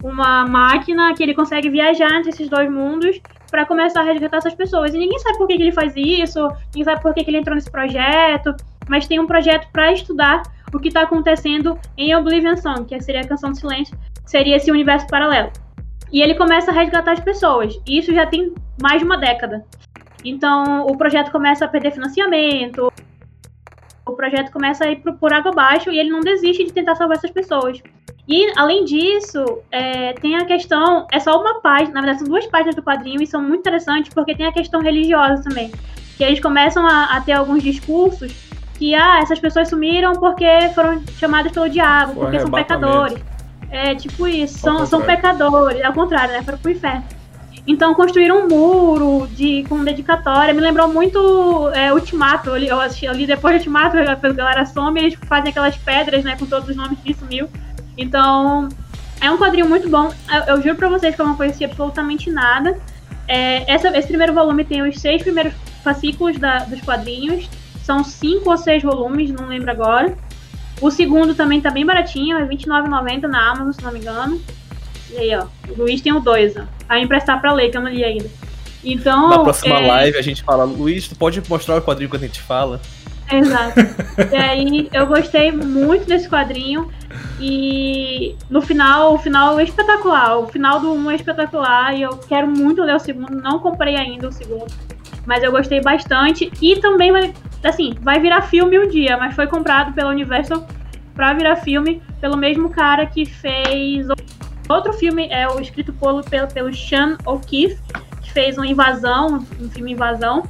[0.06, 4.54] uma máquina que ele consegue viajar entre esses dois mundos para começar a resgatar essas
[4.54, 4.94] pessoas.
[4.94, 7.38] E ninguém sabe por que, que ele faz isso, ninguém sabe por que, que ele
[7.38, 8.56] entrou nesse projeto,
[8.88, 13.22] mas tem um projeto para estudar o que está acontecendo em Oblivion Song, que seria
[13.22, 15.52] a canção do silêncio, seria esse universo paralelo.
[16.12, 17.80] E ele começa a resgatar as pessoas.
[17.88, 19.66] E isso já tem mais de uma década.
[20.24, 22.94] Então o projeto começa a perder financiamento,
[24.08, 27.18] o projeto começa a ir por água abaixo e ele não desiste de tentar salvar
[27.18, 27.82] essas pessoas.
[28.28, 31.08] E, além disso, é, tem a questão.
[31.12, 34.14] É só uma página, na verdade, são duas páginas do quadrinho e são muito interessantes
[34.14, 35.72] porque tem a questão religiosa também.
[36.18, 38.34] Que eles começam a, a ter alguns discursos
[38.78, 43.20] que, ah, essas pessoas sumiram porque foram chamadas pelo diabo, Foi porque são pecadores.
[43.70, 46.42] É tipo isso, são, são pecadores, ao contrário, né?
[46.44, 47.04] Foram pro inferno.
[47.68, 50.54] Então construíram um muro de, com dedicatória.
[50.54, 52.50] Me lembrou muito é, Ultimato.
[52.52, 55.50] Eu li, eu, assisti, eu li depois de Ultimato, a galera some e eles fazem
[55.50, 56.36] aquelas pedras, né?
[56.38, 57.50] Com todos os nomes que sumiu.
[57.98, 58.70] Então,
[59.20, 60.12] é um quadrinho muito bom.
[60.32, 62.80] Eu, eu juro pra vocês que eu não conhecia absolutamente nada.
[63.28, 67.50] É, essa, esse primeiro volume tem os seis primeiros fascículos da, dos quadrinhos.
[67.84, 70.16] São cinco ou seis volumes, não lembro agora.
[70.82, 74.42] O segundo também tá bem baratinho, é R$29,90 na Amazon, se não me engano.
[75.12, 76.75] E aí, ó, o Luiz tem o dois, ó.
[76.88, 78.30] Aí emprestar pra ler, que eu não li ainda.
[78.84, 79.30] Então.
[79.30, 79.88] Na próxima é...
[79.88, 82.80] live a gente fala, Luiz, tu pode mostrar o quadrinho quando a gente fala?
[83.32, 83.80] Exato.
[84.32, 86.90] e aí eu gostei muito desse quadrinho.
[87.40, 90.38] E no final, o final é espetacular.
[90.38, 91.96] O final do 1 é espetacular.
[91.96, 93.42] E eu quero muito ler o segundo.
[93.42, 94.72] Não comprei ainda o segundo.
[95.26, 96.52] Mas eu gostei bastante.
[96.62, 97.34] E também vai.
[97.64, 100.68] Assim, vai virar filme um dia, mas foi comprado pela Universal
[101.16, 104.06] pra virar filme pelo mesmo cara que fez
[104.70, 107.80] outro filme, é o escrito pelo, pelo, pelo Sean O'Keefe,
[108.22, 110.44] que fez uma invasão, um filme Invasão.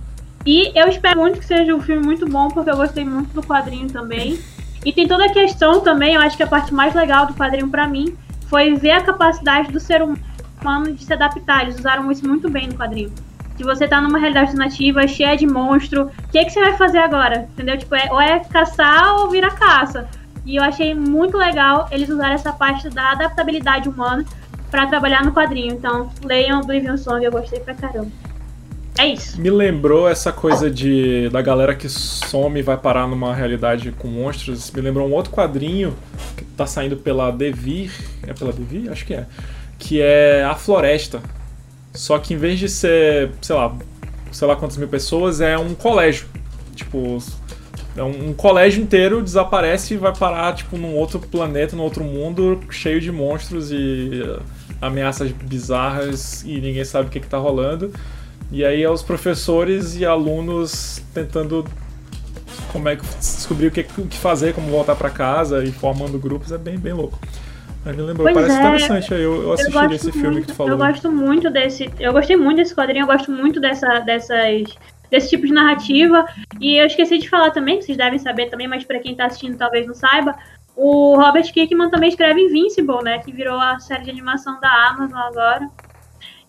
[0.46, 3.42] E eu espero muito que seja um filme muito bom, porque eu gostei muito do
[3.42, 4.40] quadrinho também.
[4.86, 7.68] E tem toda a questão também, eu acho que a parte mais legal do quadrinho
[7.68, 8.16] para mim
[8.48, 11.64] foi ver a capacidade do ser humano de se adaptar.
[11.64, 13.12] Eles usaram isso muito bem no quadrinho.
[13.58, 17.00] Se você tá numa realidade alternativa, cheia de monstro, o que, que você vai fazer
[17.00, 17.48] agora?
[17.54, 17.78] Entendeu?
[17.78, 20.08] Tipo, é, ou é caçar ou virar caça.
[20.46, 24.24] E eu achei muito legal eles usarem essa parte da adaptabilidade humana
[24.70, 25.74] para trabalhar no quadrinho.
[25.74, 28.12] Então, leiam Oblivion Song, eu gostei pra caramba.
[28.98, 29.40] É isso.
[29.42, 34.08] Me lembrou essa coisa de da galera que some e vai parar numa realidade com
[34.08, 34.72] monstros.
[34.72, 35.94] Me lembrou um outro quadrinho
[36.38, 37.92] que tá saindo pela Devir.
[38.24, 38.90] É pela Devir?
[38.90, 39.26] Acho que é.
[39.78, 41.22] Que é A Floresta.
[41.94, 43.76] Só que em vez de ser, sei lá,
[44.32, 46.28] sei lá quantas mil pessoas, é um colégio.
[46.74, 47.22] Tipo,
[47.96, 52.60] é um, colégio inteiro desaparece e vai parar, tipo, num outro planeta, num outro mundo,
[52.70, 54.22] cheio de monstros e
[54.82, 57.94] ameaças bizarras e ninguém sabe o que, que tá rolando.
[58.52, 61.66] E aí é os professores e alunos tentando
[62.72, 66.20] como é que descobrir o que, o que fazer, como voltar para casa e formando
[66.20, 67.18] grupos, é bem, bem louco.
[67.86, 70.52] Mas me lembrou, pois parece é, interessante aí, eu, eu assisti esse filme muito, que
[70.52, 70.72] tu falou.
[70.72, 71.90] Eu gosto muito desse.
[72.00, 74.76] Eu gostei muito desse quadrinho, eu gosto muito dessa, dessas.
[75.10, 76.26] Desse tipo de narrativa.
[76.60, 79.26] E eu esqueci de falar também, que vocês devem saber também, mas para quem tá
[79.26, 80.36] assistindo talvez não saiba.
[80.76, 83.20] O Robert Kirkman também escreve Invincible, né?
[83.20, 85.70] Que virou a série de animação da Amazon agora.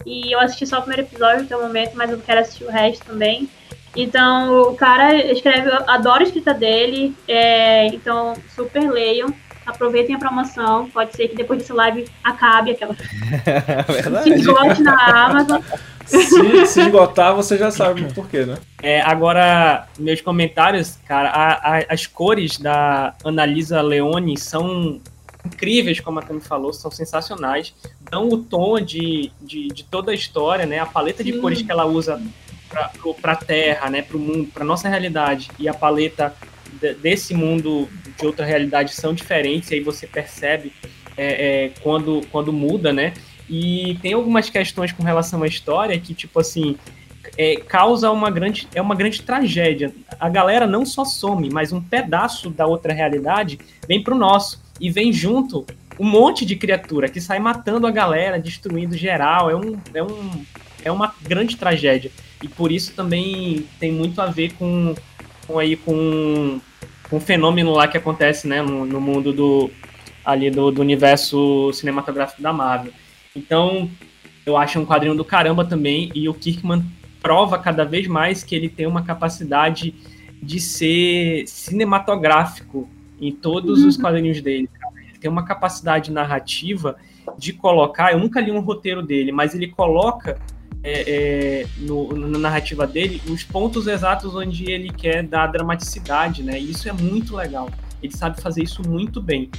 [0.05, 2.71] E eu assisti só o primeiro episódio até o momento, mas eu quero assistir o
[2.71, 3.49] resto também.
[3.95, 9.35] Então, o cara escreve, eu adoro a escrita dele, é, então super leiam.
[9.67, 10.89] Aproveitem a promoção.
[10.91, 12.95] Pode ser que depois desse live acabe aquela.
[13.89, 14.25] Verdade.
[14.25, 15.61] Se esgote na Amazon.
[16.07, 18.57] Se, se esgotar, você já sabe o porquê, né?
[18.81, 25.01] É, agora, meus comentários, cara, a, a, as cores da Analisa Leone são
[25.45, 27.75] incríveis, como a Tami falou, são sensacionais.
[28.11, 30.79] Dão o tom de, de, de toda a história, né?
[30.79, 31.41] A paleta de Sim.
[31.41, 32.23] cores que ela usa
[33.21, 34.03] para a Terra, né?
[34.03, 36.35] Para o mundo, para nossa realidade e a paleta
[37.01, 39.71] desse mundo de outra realidade são diferentes.
[39.71, 40.73] E aí você percebe
[41.17, 43.13] é, é, quando quando muda, né?
[43.49, 46.77] E tem algumas questões com relação à história que tipo assim
[47.39, 49.93] é, causa uma grande é uma grande tragédia.
[50.19, 54.63] A galera não só some, mas um pedaço da outra realidade vem para o nosso
[54.81, 55.67] e vem junto
[55.99, 59.51] um monte de criatura que sai matando a galera, destruindo geral.
[59.51, 60.45] É, um, é, um,
[60.85, 62.11] é uma grande tragédia.
[62.43, 64.95] E por isso também tem muito a ver com
[65.55, 66.61] aí com,
[67.13, 69.71] um fenômeno lá que acontece né, no, no mundo do
[70.25, 72.93] ali do, do universo cinematográfico da Marvel.
[73.35, 73.89] Então,
[74.45, 76.85] eu acho um quadrinho do caramba também, e o Kirkman
[77.23, 79.95] prova cada vez mais que ele tem uma capacidade
[80.43, 82.89] de ser cinematográfico
[83.21, 84.69] em todos os quadrinhos dele.
[84.79, 84.93] cara.
[85.21, 86.97] tem uma capacidade narrativa
[87.39, 88.13] de colocar.
[88.13, 90.39] Eu nunca li um roteiro dele, mas ele coloca
[90.87, 96.57] é, é, no, na narrativa dele os pontos exatos onde ele quer dar dramaticidade, né?
[96.57, 97.69] Isso é muito legal.
[98.01, 99.51] Ele sabe fazer isso muito bem.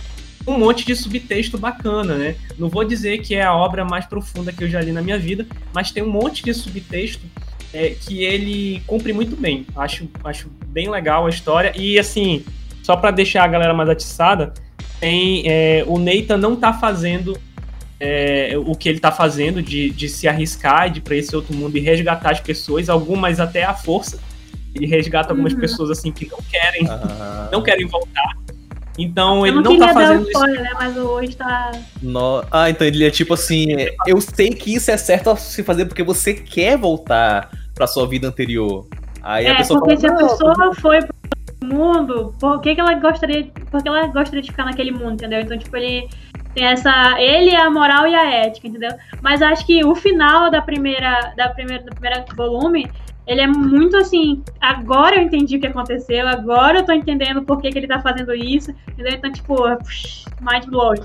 [0.47, 2.37] Um monte de subtexto bacana, né?
[2.57, 5.19] Não vou dizer que é a obra mais profunda que eu já li na minha
[5.19, 7.25] vida, mas tem um monte de subtexto
[7.73, 9.65] é, que ele cumpre muito bem.
[9.75, 11.73] Acho, acho bem legal a história.
[11.75, 12.45] E assim,
[12.81, 14.53] só para deixar a galera mais atiçada,
[15.01, 17.37] tem, é, o Nathan não tá fazendo
[17.99, 21.53] é, o que ele tá fazendo de, de se arriscar, de ir pra esse outro
[21.53, 24.19] mundo e resgatar as pessoas, algumas até à força.
[24.75, 25.60] Ele resgata algumas uhum.
[25.60, 27.49] pessoas assim que não querem, ah.
[27.51, 28.38] não querem voltar.
[28.97, 30.63] Então eu ele não, não tá fazendo spoiler, isso.
[30.63, 31.71] Né, mas hoje tá.
[32.01, 32.43] No...
[32.51, 33.67] Ah, então ele é tipo assim:
[34.07, 38.07] eu sei que isso é certo a se fazer porque você quer voltar pra sua
[38.07, 38.88] vida anterior.
[39.21, 42.81] Aí é, a pessoa porque fala, se a pessoa foi pro mundo, por que, que
[42.81, 43.47] ela gostaria.
[43.69, 45.41] Por que ela gostaria de ficar naquele mundo, entendeu?
[45.41, 46.07] Então, tipo, ele
[46.57, 47.15] tem essa.
[47.19, 48.91] Ele, a moral e a ética, entendeu?
[49.21, 51.33] Mas acho que o final da primeira.
[51.37, 52.89] Da primeira, do primeiro volume
[53.27, 57.61] ele é muito assim, agora eu entendi o que aconteceu, agora eu tô entendendo por
[57.61, 59.15] que, que ele tá fazendo isso, entendeu?
[59.15, 59.53] Então, tipo,
[60.39, 61.01] mind blowing.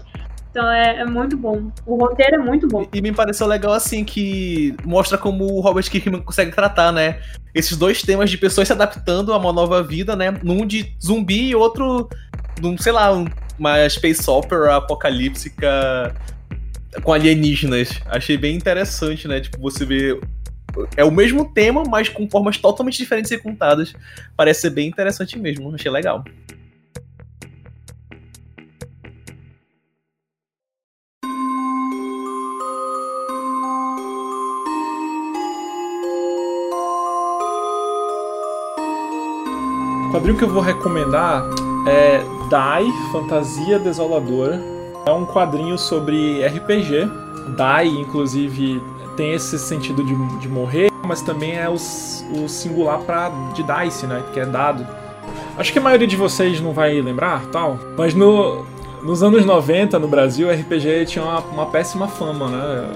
[0.48, 1.72] Então é, é, muito bom.
[1.84, 2.86] O roteiro é muito bom.
[2.92, 7.18] E, e, me pareceu legal assim que mostra como o Robert Kirkman consegue tratar, né?
[7.52, 10.30] Esses dois temas de pessoas se adaptando a uma nova vida, né?
[10.44, 12.08] Num de zumbi e outro,
[12.60, 13.10] num, sei lá,
[13.58, 16.14] uma space opera apocalíptica
[17.02, 18.00] com alienígenas.
[18.06, 19.40] Achei bem interessante, né?
[19.40, 20.18] Tipo, você vê
[20.96, 23.92] é o mesmo tema, mas com formas totalmente diferentes e contadas.
[24.36, 26.24] Parece ser bem interessante mesmo, achei legal.
[40.08, 41.42] O quadrinho que eu vou recomendar
[41.88, 44.60] é Die, Fantasia Desoladora.
[45.06, 47.08] É um quadrinho sobre RPG.
[47.56, 48.82] Die, inclusive,
[49.16, 54.22] tem esse sentido de, de morrer, mas também é o, singular pra, de dice, né?
[54.34, 54.86] Que é dado.
[55.56, 58.66] Acho que a maioria de vocês não vai lembrar, tal, mas no,
[59.02, 62.88] nos anos 90 no Brasil, RPG tinha uma, uma péssima fama, né?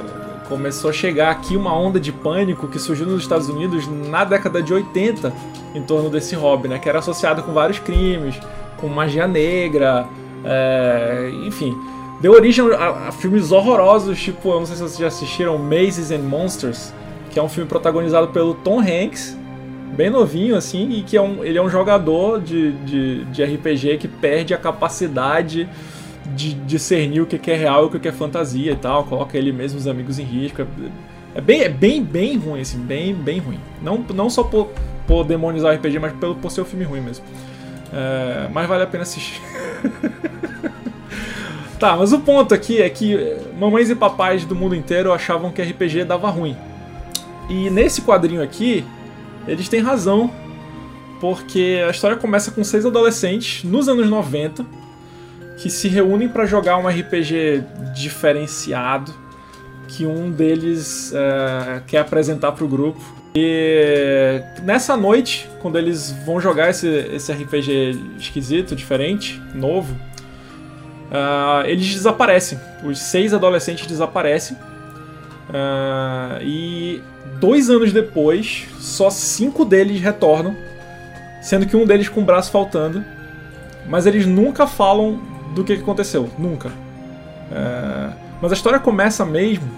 [0.50, 4.62] Começou a chegar aqui uma onda de pânico que surgiu nos Estados Unidos na década
[4.62, 5.32] de 80
[5.74, 6.78] em torno desse hobby, né?
[6.78, 8.38] Que era associado com vários crimes,
[8.76, 10.06] com magia negra,
[10.44, 11.76] é, enfim
[12.20, 16.10] deu origem a, a, filmes horrorosos, tipo, eu não sei se vocês já assistiram Mazes
[16.10, 16.92] and Monsters,
[17.30, 19.36] que é um filme protagonizado pelo Tom Hanks,
[19.94, 23.98] bem novinho assim, e que é um, ele é um jogador de, de, de RPG
[23.98, 25.68] que perde a capacidade
[26.34, 29.52] de discernir o que é real e o que é fantasia e tal, coloca ele
[29.52, 30.62] mesmo os amigos em risco.
[30.62, 30.66] É,
[31.36, 33.60] é bem, é bem, bem ruim, assim, bem, bem ruim.
[33.82, 34.70] Não, não só por,
[35.06, 37.24] por demonizar o RPG, mas pelo, por ser um filme ruim mesmo.
[37.92, 39.40] É, mas vale a pena assistir.
[41.78, 45.60] Tá, mas o ponto aqui é que mamães e papais do mundo inteiro achavam que
[45.60, 46.56] RPG dava ruim.
[47.50, 48.82] E nesse quadrinho aqui,
[49.46, 50.30] eles têm razão,
[51.20, 54.64] porque a história começa com seis adolescentes nos anos 90
[55.58, 57.62] que se reúnem para jogar um RPG
[57.94, 59.14] diferenciado
[59.88, 63.00] que um deles é, quer apresentar para o grupo.
[63.38, 69.94] E nessa noite, quando eles vão jogar esse, esse RPG esquisito, diferente, novo,
[71.10, 72.58] uh, eles desaparecem.
[72.82, 74.56] Os seis adolescentes desaparecem.
[75.50, 77.02] Uh, e
[77.38, 80.56] dois anos depois, só cinco deles retornam,
[81.42, 83.04] sendo que um deles com o braço faltando.
[83.86, 85.20] Mas eles nunca falam
[85.54, 86.70] do que aconteceu, nunca.
[86.70, 89.70] Uh, mas a história começa mesmo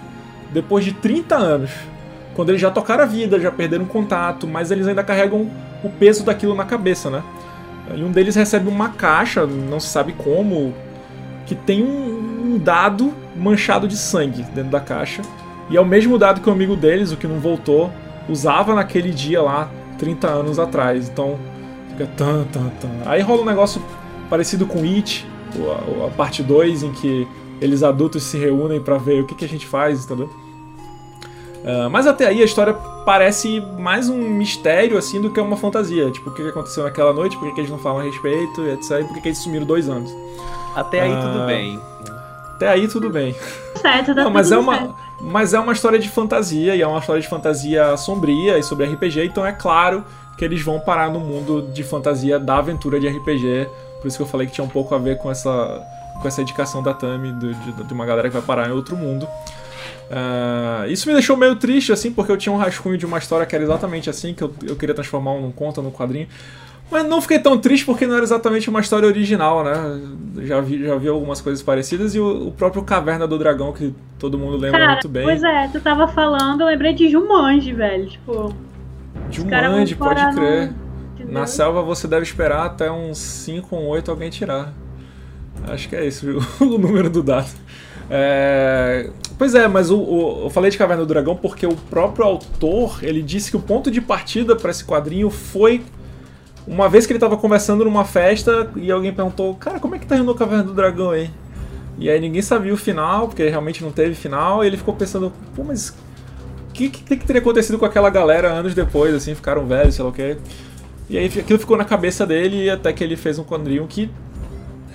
[0.53, 1.71] depois de 30 anos,
[2.39, 5.51] quando eles já tocaram a vida, já perderam contato, mas eles ainda carregam
[5.83, 7.21] o peso daquilo na cabeça, né?
[7.93, 10.73] E um deles recebe uma caixa, não se sabe como,
[11.45, 15.21] que tem um, dado manchado de sangue dentro da caixa.
[15.69, 17.91] E é o mesmo dado que o amigo deles, o que não voltou,
[18.29, 21.09] usava naquele dia lá, 30 anos atrás.
[21.09, 21.37] Então,
[21.89, 22.89] fica tan, tan, tan.
[23.05, 23.81] Aí rola um negócio
[24.29, 27.27] parecido com It, a, a parte 2, em que
[27.59, 30.29] eles adultos se reúnem para ver o que, que a gente faz, entendeu?
[31.63, 32.73] Uh, mas até aí a história
[33.05, 36.09] parece mais um mistério assim do que uma fantasia.
[36.11, 39.01] Tipo, o que aconteceu naquela noite, por que, eles não falam a respeito, etc.
[39.01, 40.11] E por que, eles sumiram dois anos.
[40.75, 41.81] Até aí tudo ah, bem.
[42.55, 43.35] Até aí tudo bem.
[43.75, 44.95] Certo, Não, mas é uma certo.
[45.21, 48.85] mas é uma história de fantasia e é uma história de fantasia sombria e sobre
[48.85, 50.03] RPG, então é claro
[50.37, 53.69] que eles vão parar no mundo de fantasia da aventura de RPG.
[54.01, 55.85] Por isso que eu falei que tinha um pouco a ver com essa
[56.21, 58.95] com essa indicação da Tami de, de, de uma galera que vai parar em outro
[58.95, 59.27] mundo.
[60.09, 63.45] Uh, isso me deixou meio triste, assim, porque eu tinha um rascunho de uma história
[63.45, 66.27] que era exatamente assim, que eu, eu queria transformar um conto no quadrinho.
[66.91, 70.01] Mas não fiquei tão triste porque não era exatamente uma história original, né?
[70.39, 73.93] Já vi, já vi algumas coisas parecidas e o, o próprio Caverna do Dragão, que
[74.17, 75.23] todo mundo lembra Cara, muito bem.
[75.23, 78.07] pois é, tu tava falando, eu lembrei de Jumanji, velho.
[78.07, 78.55] Tipo,
[79.29, 80.71] Jumanji, pode crer.
[81.13, 81.33] entendeu?
[81.33, 84.73] Na selva você deve esperar até uns 5 ou 8 alguém tirar.
[85.67, 86.39] Acho que é isso, viu?
[86.67, 87.49] o número do dado.
[88.09, 92.25] É, Pois é, mas o, o- eu falei de Caverna do Dragão porque o próprio
[92.25, 95.81] autor ele disse que o ponto de partida para esse quadrinho foi
[96.67, 100.05] uma vez que ele estava conversando numa festa e alguém perguntou, cara, como é que
[100.05, 101.31] terminou Caverna do Dragão aí?
[101.97, 105.33] E aí ninguém sabia o final, porque realmente não teve final, e ele ficou pensando,
[105.55, 109.65] pô, mas o que, que, que teria acontecido com aquela galera anos depois, assim, ficaram
[109.65, 110.37] velhos, sei lá o quê.
[111.09, 114.09] E aí aquilo ficou na cabeça dele e até que ele fez um quadrinho que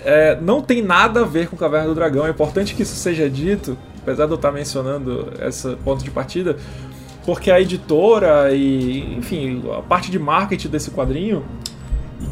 [0.05, 2.27] é, não tem nada a ver com Caverna do Dragão.
[2.27, 6.57] É importante que isso seja dito, apesar de eu estar mencionando esse ponto de partida,
[7.25, 11.43] porque a editora e, enfim, a parte de marketing desse quadrinho,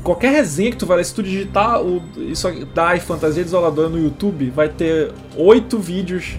[0.04, 3.98] qualquer resenha que tu vai ler, se tu digitar o, isso Dai Fantasia Desoladora no
[3.98, 6.36] YouTube, vai ter oito vídeos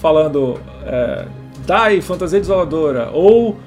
[0.00, 1.26] falando é,
[1.66, 3.58] Dai Fantasia Desoladora, ou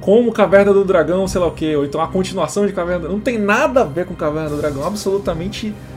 [0.00, 3.02] como Caverna do Dragão, sei lá o que, ou então a continuação de Caverna do
[3.02, 3.16] Dragão.
[3.16, 5.89] Não tem nada a ver com Caverna do Dragão, absolutamente nada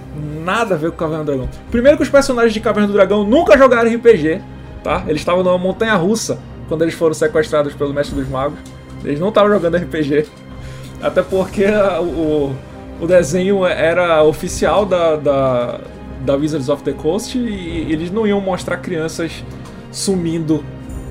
[0.48, 1.50] a ver com Caverna do Dragão.
[1.72, 4.42] Primeiro que os personagens de Caverna do Dragão nunca jogaram RPG,
[4.84, 5.04] tá?
[5.08, 8.58] Eles estavam numa montanha russa quando eles foram sequestrados pelo Mestre dos Magos.
[9.04, 10.26] Eles não estavam jogando RPG.
[11.02, 12.56] Até porque a- o,
[13.02, 15.80] o desenho era oficial da, da,
[16.26, 19.44] da Wizards of the Coast e eles não iam mostrar crianças
[19.92, 20.64] sumindo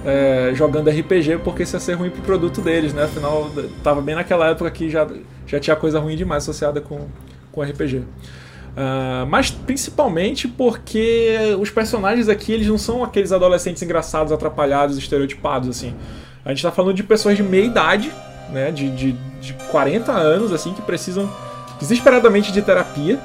[0.05, 3.05] é, jogando RPG porque isso ia ser ruim pro produto deles, né?
[3.05, 3.51] Afinal,
[3.85, 5.07] tava bem naquela época que já,
[5.47, 7.07] já tinha coisa ruim demais associada com,
[7.53, 8.03] com RPG.
[8.77, 15.69] Ah, mas principalmente porque os personagens aqui eles não são aqueles adolescentes engraçados, atrapalhados, estereotipados
[15.69, 15.95] assim.
[16.45, 18.11] A gente tá falando de pessoas de meia idade,
[18.51, 21.31] né, de, de, de 40 anos assim que precisam
[21.79, 23.21] desesperadamente de terapia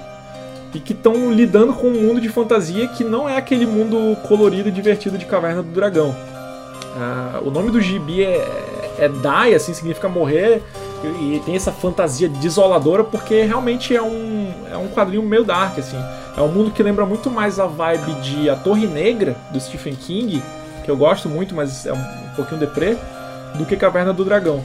[0.73, 4.69] e que estão lidando com um mundo de fantasia que não é aquele mundo colorido
[4.69, 6.15] e divertido de Caverna do Dragão.
[6.95, 8.45] Ah, o nome do gibi é,
[8.99, 10.62] é Die, assim, significa morrer,
[11.05, 15.97] e, tem essa fantasia desoladora porque realmente é um, é um quadrinho meio dark, assim.
[16.36, 19.95] É um mundo que lembra muito mais a vibe de A Torre Negra, do Stephen
[19.95, 20.41] King,
[20.83, 22.03] que eu gosto muito, mas é um,
[22.36, 22.95] pouquinho deprê,
[23.55, 24.63] do que Caverna do Dragão.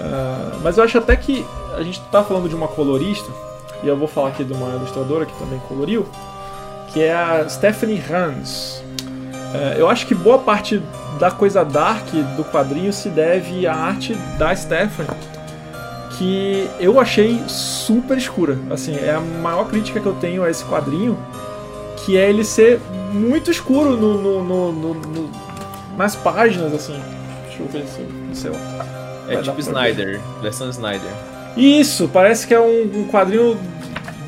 [0.00, 1.44] Ah, mas eu acho até que
[1.76, 3.30] a gente tá falando de uma colorista,
[3.82, 6.06] e eu vou falar aqui de uma ilustradora que também coloriu,
[6.92, 8.82] que é a Stephanie Hans.
[9.54, 10.82] É, eu acho que boa parte
[11.18, 15.10] da coisa dark do quadrinho se deve à arte da Stephanie,
[16.18, 18.58] que eu achei super escura.
[18.70, 21.18] Assim, é a maior crítica que eu tenho a esse quadrinho,
[22.04, 22.80] que é ele ser
[23.12, 25.30] muito escuro no, no- no- no-
[25.96, 26.98] nas páginas, assim.
[27.46, 28.86] Deixa eu ver se sei lá.
[29.28, 29.60] É tipo ver.
[29.62, 31.10] Snyder, versão Snyder.
[31.56, 33.56] Isso, parece que é um, um quadrinho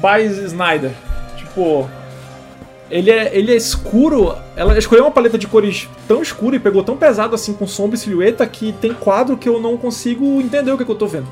[0.01, 0.90] by Snyder.
[1.37, 1.88] Tipo,
[2.90, 4.35] ele é, ele é escuro.
[4.57, 7.96] Ela escolheu uma paleta de cores tão escura e pegou tão pesado assim com sombra
[7.96, 10.96] e silhueta que tem quadro que eu não consigo entender o que, é que eu
[10.96, 11.29] tô vendo.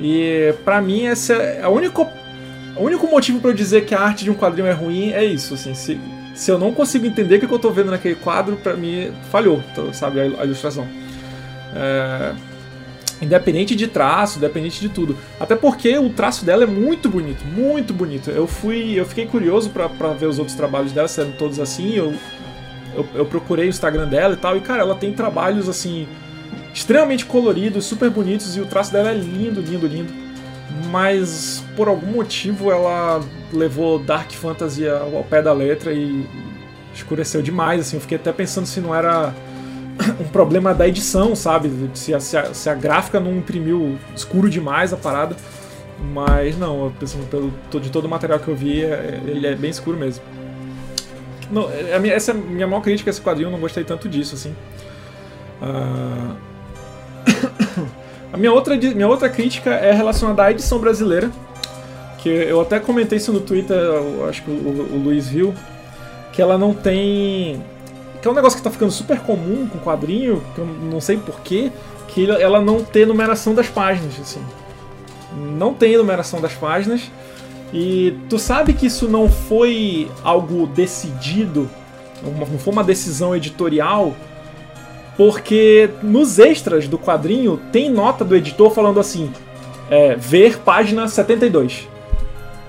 [0.00, 2.08] E pra mim esse é a único,
[2.76, 5.24] o único motivo pra eu dizer que a arte de um quadrinho é ruim é
[5.24, 6.00] isso, assim, se,
[6.34, 9.62] se eu não consigo entender o que, eu tô vendo naquele quadro, pra mim falhou,
[9.92, 10.86] sabe, a, ilustração.
[11.74, 12.32] É,
[13.20, 15.16] Independente de traço, independente de tudo.
[15.40, 18.30] Até porque o traço dela é muito bonito, muito bonito.
[18.30, 21.96] Eu fui, eu fiquei curioso pra ver os outros trabalhos dela, se eram todos assim.
[21.96, 22.14] Eu,
[22.94, 26.06] eu, eu procurei o Instagram dela e tal, e cara, ela tem trabalhos assim
[26.78, 30.12] extremamente coloridos, super bonitos e o traço dela é lindo, lindo, lindo.
[30.90, 33.20] Mas por algum motivo ela
[33.52, 36.24] levou Dark Fantasy ao pé da letra e
[36.94, 37.96] escureceu demais, assim.
[37.96, 39.34] Eu fiquei até pensando se não era
[40.20, 41.70] um problema da edição, sabe?
[41.94, 45.34] Se a, se a- se a gráfica não imprimiu escuro demais a parada.
[46.14, 46.92] Mas não,
[47.28, 50.22] pelo, de todo o material que eu vi, é- ele é bem escuro mesmo.
[51.50, 54.08] Não, é essa é a minha maior crítica a esse quadrinho, eu não gostei tanto
[54.08, 54.54] disso, assim.
[55.60, 56.36] Ah,
[58.38, 61.30] minha outra, minha outra crítica é relacionada à edição brasileira.
[62.18, 63.76] Que eu até comentei isso no Twitter,
[64.28, 65.54] acho que o, o Luiz viu.
[66.32, 67.62] Que ela não tem
[68.20, 71.16] que é um negócio que tá ficando super comum com quadrinho, que eu não sei
[71.16, 71.70] porquê,
[72.08, 74.42] que ela não tem numeração das páginas, assim.
[75.56, 77.02] Não tem numeração das páginas.
[77.72, 81.70] E tu sabe que isso não foi algo decidido,
[82.22, 84.16] não foi uma decisão editorial,
[85.18, 89.30] porque nos extras do quadrinho tem nota do editor falando assim:
[89.90, 91.88] é, ver página 72.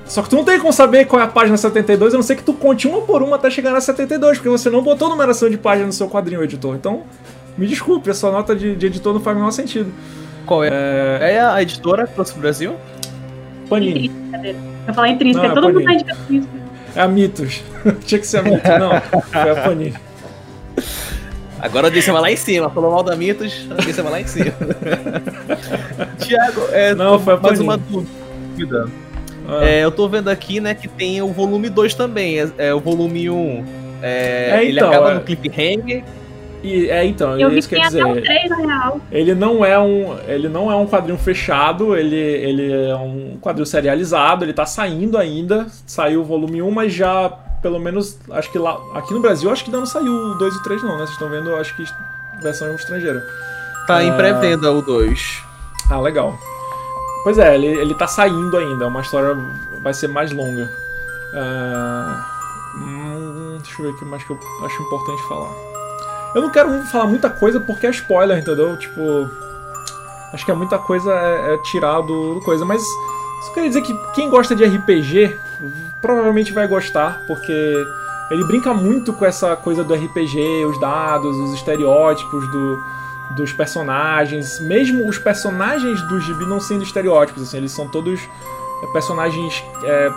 [0.05, 2.35] Só que tu não tem como saber qual é a página 72, a não ser
[2.35, 5.47] que tu conte uma por uma até chegar na 72, porque você não botou numeração
[5.47, 6.75] de página no seu quadrinho, editor.
[6.75, 7.03] Então,
[7.55, 9.93] me desculpe, a sua nota de, de editor não faz o menor sentido.
[10.47, 10.69] Qual é?
[10.69, 12.73] É, É a editora que trouxe pro Brasil?
[13.69, 14.11] Panini.
[14.87, 16.03] Eu falar intrínseca, Não, é todo mundo Panini.
[16.03, 16.53] tá de intrínseca.
[16.95, 17.63] É a Mitos.
[18.07, 18.63] Tinha que ser a Mitos.
[18.79, 19.93] Não, foi a Panini.
[21.61, 22.69] Agora a audiência vai lá em cima.
[22.69, 24.53] Falou mal da Mitos, a audiência vai lá em cima.
[26.19, 28.87] Tiago, é, Não, foi mais uma dúvida.
[29.47, 32.39] Ah, É, eu tô vendo aqui, né, que tem o volume 2 também.
[32.39, 33.35] É, é o volume 1.
[33.35, 33.65] Um,
[34.01, 35.13] é, É, ele então, acaba é.
[35.15, 36.03] no cliffhanger.
[36.63, 38.25] e, é, então, Eu vi isso que quer até um dizer.
[38.25, 39.01] 3 na real.
[39.11, 43.65] Ele não é um, ele não é um quadrinho fechado, ele, ele é um quadrinho
[43.65, 45.67] serializado, ele tá saindo ainda.
[45.85, 49.63] Saiu o volume 1, mas já pelo menos acho que lá aqui no Brasil acho
[49.63, 50.99] que ainda não saiu o 2 e o 3 não, né?
[50.99, 51.83] Vocês estão vendo, acho que
[52.41, 53.21] versão estrangeira.
[53.87, 54.15] Tá em Ah.
[54.15, 55.43] pré-venda o 2.
[55.89, 56.37] Ah, legal.
[57.23, 59.35] Pois é, ele, ele tá saindo ainda, é uma história
[59.81, 60.69] vai ser mais longa.
[61.33, 62.25] Ah,
[62.75, 65.51] hum, deixa eu ver o que mais que eu acho importante falar.
[66.35, 68.77] Eu não quero falar muita coisa porque é spoiler, entendeu?
[68.77, 69.29] Tipo.
[70.31, 72.83] Acho que é muita coisa é, é tirar do, do coisa, mas
[73.47, 75.35] só queria dizer que quem gosta de RPG
[76.01, 77.51] provavelmente vai gostar, porque
[78.31, 82.77] ele brinca muito com essa coisa do RPG, os dados, os estereótipos do,
[83.35, 88.19] dos personagens, mesmo os personagens do gibi não sendo estereótipos, assim, eles são todos
[88.83, 90.11] é, personagens é,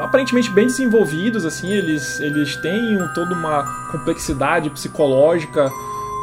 [0.00, 5.70] aparentemente bem desenvolvidos, assim, eles, eles têm um- toda uma complexidade psicológica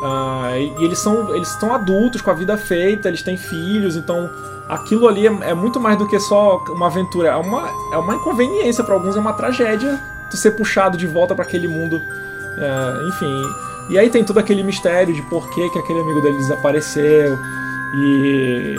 [0.03, 3.95] ah, e, e eles são eles estão adultos com a vida feita, eles têm filhos,
[3.95, 4.29] então
[4.69, 8.15] aquilo ali é, é muito mais do que só uma aventura, é uma, é uma
[8.15, 9.99] inconveniência para alguns, é uma tragédia
[10.29, 12.01] tu ser puxado de volta para aquele mundo,
[12.57, 13.43] é, enfim.
[13.89, 17.37] E aí tem todo aquele mistério de por que, que aquele amigo dele desapareceu
[17.93, 18.75] e,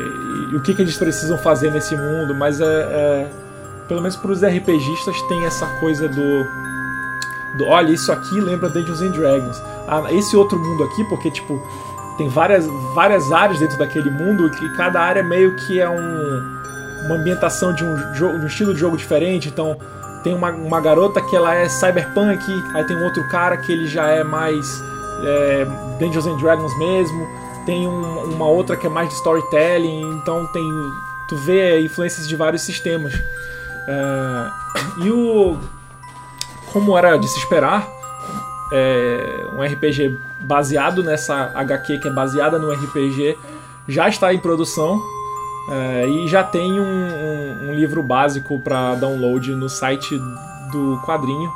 [0.50, 3.30] e o que, que eles precisam fazer nesse mundo, mas é, é
[3.86, 6.46] pelo menos para os RPGistas tem essa coisa do,
[7.58, 11.62] do olha isso aqui lembra Dungeons and Dragons, ah, esse outro mundo aqui porque tipo
[12.22, 12.64] tem várias
[12.94, 16.62] várias áreas dentro daquele mundo que cada área meio que é um
[17.04, 19.76] uma ambientação de um, jogo, de um estilo de jogo diferente, então
[20.22, 22.40] tem uma, uma garota que ela é cyberpunk,
[22.74, 24.80] aí tem um outro cara que ele já é mais
[25.24, 25.66] é,
[25.98, 27.26] Dungeons and Dragons mesmo,
[27.66, 30.62] tem um- uma outra que é mais de storytelling, então tem
[31.28, 33.12] tu vê influências de vários sistemas.
[33.88, 34.50] É,
[35.04, 35.58] e o
[36.72, 37.84] como era de se esperar,
[38.72, 43.36] é, um RPG baseado nessa HQ que é baseada no RPG
[43.88, 45.00] já está em produção.
[45.70, 50.18] É, e já tem um, um- um livro básico para download no site
[50.72, 51.48] do quadrinho,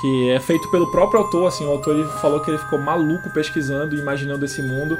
[0.00, 1.48] que é feito pelo próprio autor.
[1.48, 4.96] Assim, o autor ele falou que ele ficou maluco pesquisando e imaginando esse mundo.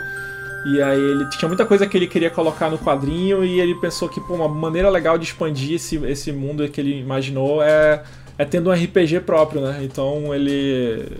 [0.66, 4.08] E aí ele tinha muita coisa que ele queria colocar no quadrinho e ele pensou
[4.08, 8.02] que pô, uma maneira legal de expandir esse, esse mundo que ele imaginou é,
[8.38, 9.80] é tendo um RPG próprio, né?
[9.82, 11.18] Então ele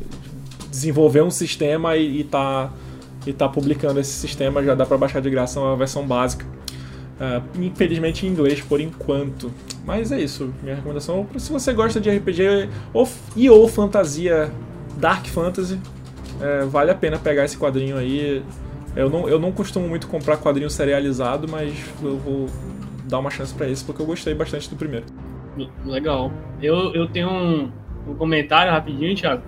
[0.71, 2.73] desenvolveu um sistema e, e tá
[3.27, 6.45] e tá publicando esse sistema, já dá para baixar de graça uma versão básica.
[7.21, 9.53] É, infelizmente em inglês por enquanto.
[9.85, 11.27] Mas é isso, minha recomendação.
[11.39, 14.51] Se você gosta de RPG ou, e ou fantasia,
[14.97, 15.79] Dark Fantasy,
[16.41, 18.43] é, vale a pena pegar esse quadrinho aí.
[18.97, 22.47] Eu não, eu não costumo muito comprar quadrinho serializado, mas eu vou
[23.05, 25.07] dar uma chance pra esse porque eu gostei bastante do primeiro.
[25.85, 26.33] Legal.
[26.61, 27.71] Eu, eu tenho um,
[28.07, 29.43] um comentário rapidinho, Thiago.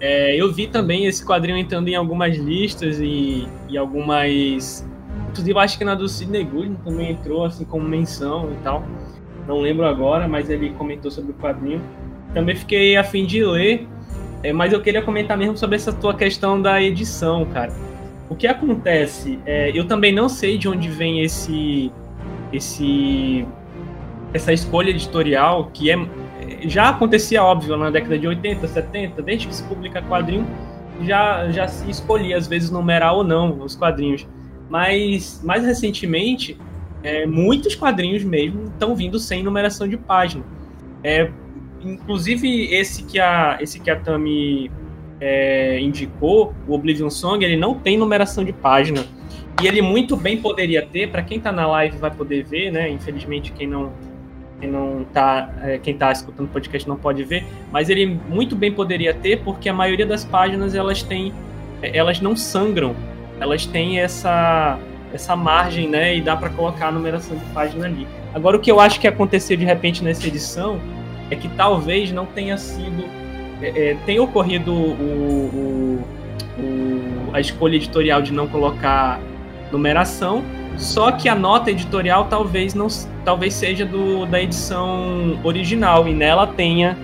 [0.00, 4.86] É, eu vi também esse quadrinho entrando em algumas listas e, e algumas.
[5.30, 8.84] Inclusive, acho que na do Sidney Goodman também entrou assim como menção e tal.
[9.46, 11.80] Não lembro agora, mas ele comentou sobre o quadrinho.
[12.32, 13.86] Também fiquei a fim de ler,
[14.42, 17.72] é, mas eu queria comentar mesmo sobre essa tua questão da edição, cara.
[18.28, 19.38] O que acontece?
[19.46, 21.92] É, eu também não sei de onde vem esse,
[22.52, 23.46] esse,
[24.34, 25.96] essa escolha editorial que é
[26.66, 30.46] já acontecia óbvio na década de 80, 70, desde que se publica quadrinho,
[31.02, 34.26] já já se escolhia às vezes numerar ou não os quadrinhos.
[34.68, 36.58] Mas mais recentemente,
[37.02, 40.44] é, muitos quadrinhos mesmo estão vindo sem numeração de página.
[41.02, 41.30] É,
[41.80, 44.70] inclusive esse que a esse que a Tami
[45.20, 49.04] é, indicou, o Oblivion Song, ele não tem numeração de página.
[49.62, 52.90] E ele muito bem poderia ter, para quem está na live vai poder ver, né?
[52.90, 53.92] Infelizmente quem não
[54.64, 58.56] quem não tá, é, quem tá escutando o podcast não pode ver, mas ele muito
[58.56, 61.32] bem poderia ter, porque a maioria das páginas elas têm,
[61.82, 62.96] é, elas não sangram,
[63.38, 64.78] elas têm essa
[65.12, 66.16] essa margem, né?
[66.16, 68.04] E dá para colocar a numeração de página ali.
[68.34, 70.80] Agora o que eu acho que aconteceu de repente nessa edição
[71.30, 73.04] é que talvez não tenha sido,
[73.62, 76.02] é, é, tenha ocorrido o,
[76.58, 79.20] o, o, a escolha editorial de não colocar
[79.70, 80.42] numeração,
[80.76, 82.88] só que a nota editorial talvez não
[83.24, 86.96] talvez seja do, da edição original e nela tenha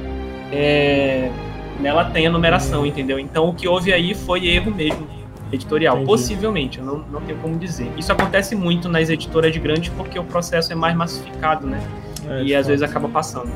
[0.53, 1.31] é,
[1.79, 3.19] nela tenha numeração, entendeu?
[3.19, 5.07] Então o que houve aí foi erro mesmo
[5.53, 6.07] editorial, Entendi.
[6.11, 7.91] possivelmente, eu não, não tenho como dizer.
[7.97, 11.81] Isso acontece muito nas editoras grandes porque o processo é mais massificado, né?
[12.29, 12.69] É, e às fato.
[12.69, 13.51] vezes acaba passando.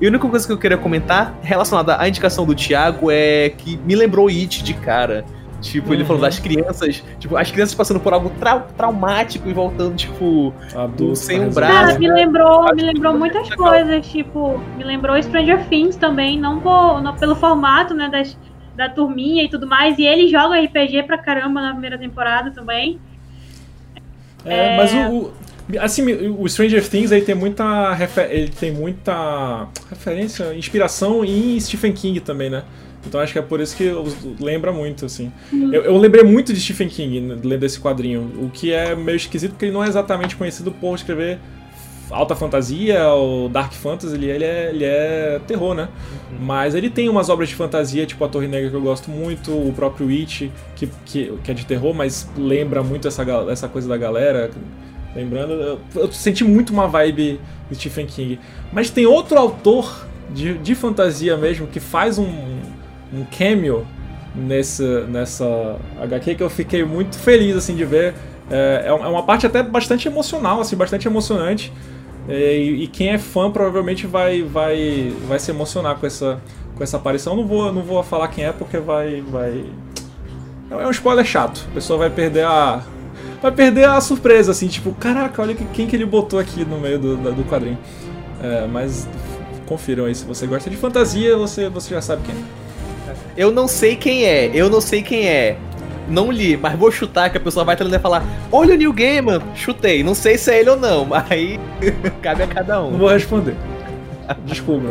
[0.00, 3.76] E a única coisa que eu queria comentar relacionada à indicação do Thiago é que
[3.76, 5.24] me lembrou It de cara.
[5.62, 5.94] Tipo, uhum.
[5.94, 10.52] ele falou das crianças, tipo, as crianças passando por algo trau traumático e voltando, tipo,
[10.74, 11.72] Adulto, sem um braço.
[11.72, 17.00] Cara, me lembrou, me lembrou muitas coisas, tipo, me lembrou Stranger Things também, não, por,
[17.00, 18.36] não pelo formato, né, das,
[18.76, 22.98] da turminha e tudo mais, e ele joga RPG pra caramba na primeira temporada também.
[24.44, 24.76] É, é...
[24.76, 25.32] mas o,
[25.80, 27.96] Assim, o Stranger Things aí tem muita
[28.28, 32.64] ele tem muita referência, inspiração em Stephen King também, né?
[33.06, 33.90] Então acho que é por isso que
[34.40, 35.32] lembra muito, assim.
[35.52, 35.72] Uhum.
[35.72, 39.16] Eu, eu, lembrei muito de Stephen King né, lendo esse quadrinho, o que é meio
[39.16, 41.38] esquisito porque ele não é exatamente conhecido por escrever
[42.10, 45.88] alta fantasia ou dark fantasy, ele, ele, é, ele é terror, né?
[46.30, 46.38] Uhum.
[46.44, 49.50] Mas ele tem umas obras de fantasia, tipo a Torre Negra que eu gosto muito,
[49.50, 53.88] o próprio It, que, que, que é de terror, mas lembra muito essa, essa coisa
[53.88, 54.50] da galera.
[55.14, 57.40] Lembrando, eu, eu senti muito uma vibe
[57.70, 58.38] de Stephen King.
[58.72, 62.60] Mas tem outro autor de, de fantasia mesmo que faz um,
[63.12, 63.86] um cameo
[64.34, 68.14] nessa, nessa HQ que eu fiquei muito feliz assim de ver.
[68.50, 71.72] É, é uma parte até bastante emocional, assim, bastante emocionante.
[72.28, 76.40] É, e, e, quem é fã provavelmente vai, vai, vai se emocionar com essa,
[76.76, 77.34] com essa aparição.
[77.34, 79.64] Não vou, não vou falar quem é porque vai, vai.
[80.70, 81.66] É um spoiler chato.
[81.70, 82.82] A pessoa vai perder a.
[83.40, 86.98] Vai perder a surpresa, assim, tipo, caraca, olha quem que ele botou aqui no meio
[86.98, 87.78] do, do quadrinho.
[88.40, 89.08] É, mas
[89.66, 92.61] confiram aí, se você gosta de fantasia, você, você já sabe quem é.
[93.36, 95.56] Eu não sei quem é, eu não sei quem é.
[96.08, 99.40] Não li, mas vou chutar que a pessoa vai tentando falar: Olha o New Gaiman,
[99.54, 100.02] chutei.
[100.02, 101.58] Não sei se é ele ou não, mas aí
[102.20, 102.90] cabe a cada um.
[102.90, 103.56] Não vou responder.
[104.44, 104.88] Desculpa.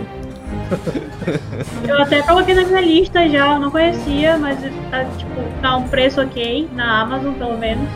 [1.87, 4.59] Eu até coloquei na minha lista já, eu não conhecia, mas
[4.89, 7.89] tá, tipo, tá um preço ok, na Amazon pelo menos.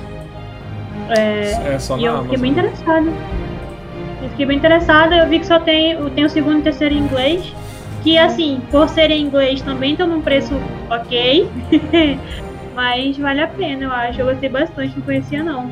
[1.09, 2.23] É, é só na e eu Amazon.
[2.25, 3.13] fiquei bem interessada.
[4.21, 6.95] Eu fiquei bem interessada, eu vi que só tem, tem o segundo e o terceiro
[6.95, 7.53] em inglês
[8.05, 10.53] que assim, por ser em inglês também estão num preço
[10.91, 11.49] ok.
[12.75, 14.21] Mas vale a pena, eu acho.
[14.21, 15.71] Eu gostei bastante, não conhecia não.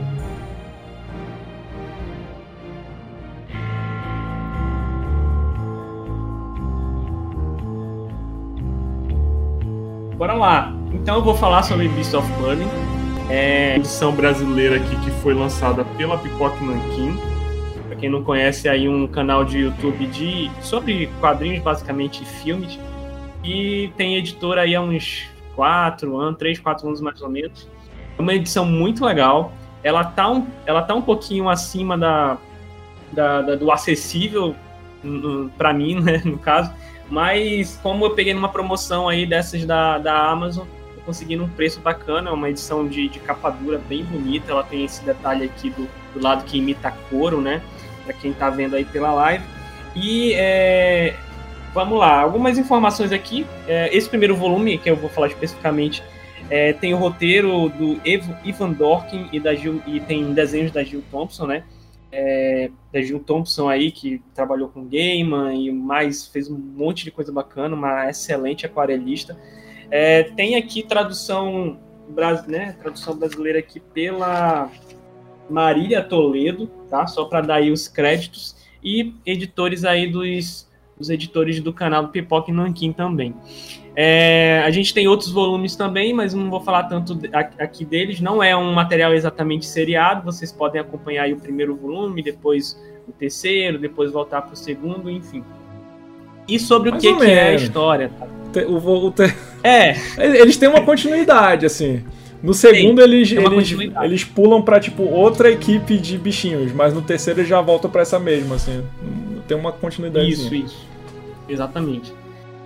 [10.18, 10.74] Bora lá.
[10.92, 12.70] Então eu vou falar sobre Beast of Burning.
[13.30, 17.33] É edição brasileira aqui que foi lançada pela Pipoque Nankin
[18.04, 22.78] quem não conhece, aí um canal de YouTube de sobre quadrinhos, basicamente filmes.
[23.42, 25.24] E tem editora aí há uns
[25.56, 27.66] 4 anos, 3, 4 anos mais ou menos.
[28.18, 29.54] É uma edição muito legal.
[29.82, 32.38] Ela tá um, ela tá um pouquinho acima da,
[33.14, 34.54] da, da do acessível
[35.58, 36.74] para mim, né, no caso.
[37.10, 41.80] Mas como eu peguei numa promoção aí dessas da, da Amazon, eu consegui num preço
[41.80, 44.52] bacana, é uma edição de, de capa dura bem bonita.
[44.52, 47.62] Ela tem esse detalhe aqui do, do lado que imita couro, né?
[48.04, 49.44] Para quem está vendo aí pela live.
[49.96, 51.16] E é,
[51.74, 53.46] vamos lá, algumas informações aqui.
[53.68, 56.04] É, esse primeiro volume, que eu vou falar especificamente,
[56.50, 60.84] é, tem o roteiro do Evo, Ivan Dorkin e, da Gil, e tem desenhos da
[60.84, 61.64] Gil Thompson, né?
[62.12, 67.12] É, da Gil Thompson aí, que trabalhou com Gaiman e mais, fez um monte de
[67.12, 69.36] coisa bacana, uma excelente aquarelista.
[69.90, 71.80] É, tem aqui tradução,
[72.48, 74.70] né, tradução brasileira aqui pela
[75.50, 77.08] Marília Toledo, tá?
[77.08, 82.10] Só para dar aí os créditos e editores aí dos, dos editores do canal do
[82.10, 83.34] Pipoca e Nanquim também.
[83.96, 87.20] É, a gente tem outros volumes também, mas não vou falar tanto
[87.58, 88.22] aqui deles.
[88.22, 90.24] Não é um material exatamente seriado.
[90.24, 95.44] Vocês podem acompanhar o primeiro volume, depois o terceiro, depois voltar para o segundo, enfim.
[96.48, 98.12] E sobre mais o que, que é a história.
[98.20, 98.28] Tá?
[98.68, 99.14] O, o, o,
[99.64, 99.96] é.
[100.38, 102.04] Eles têm uma continuidade, assim.
[102.44, 107.02] No segundo, Sim, eles, eles, eles pulam pra, tipo, outra equipe de bichinhos, mas no
[107.02, 108.84] terceiro eles já voltam pra essa mesma, assim.
[109.48, 110.30] Tem uma continuidade.
[110.30, 110.86] Isso, isso.
[111.48, 112.14] Exatamente.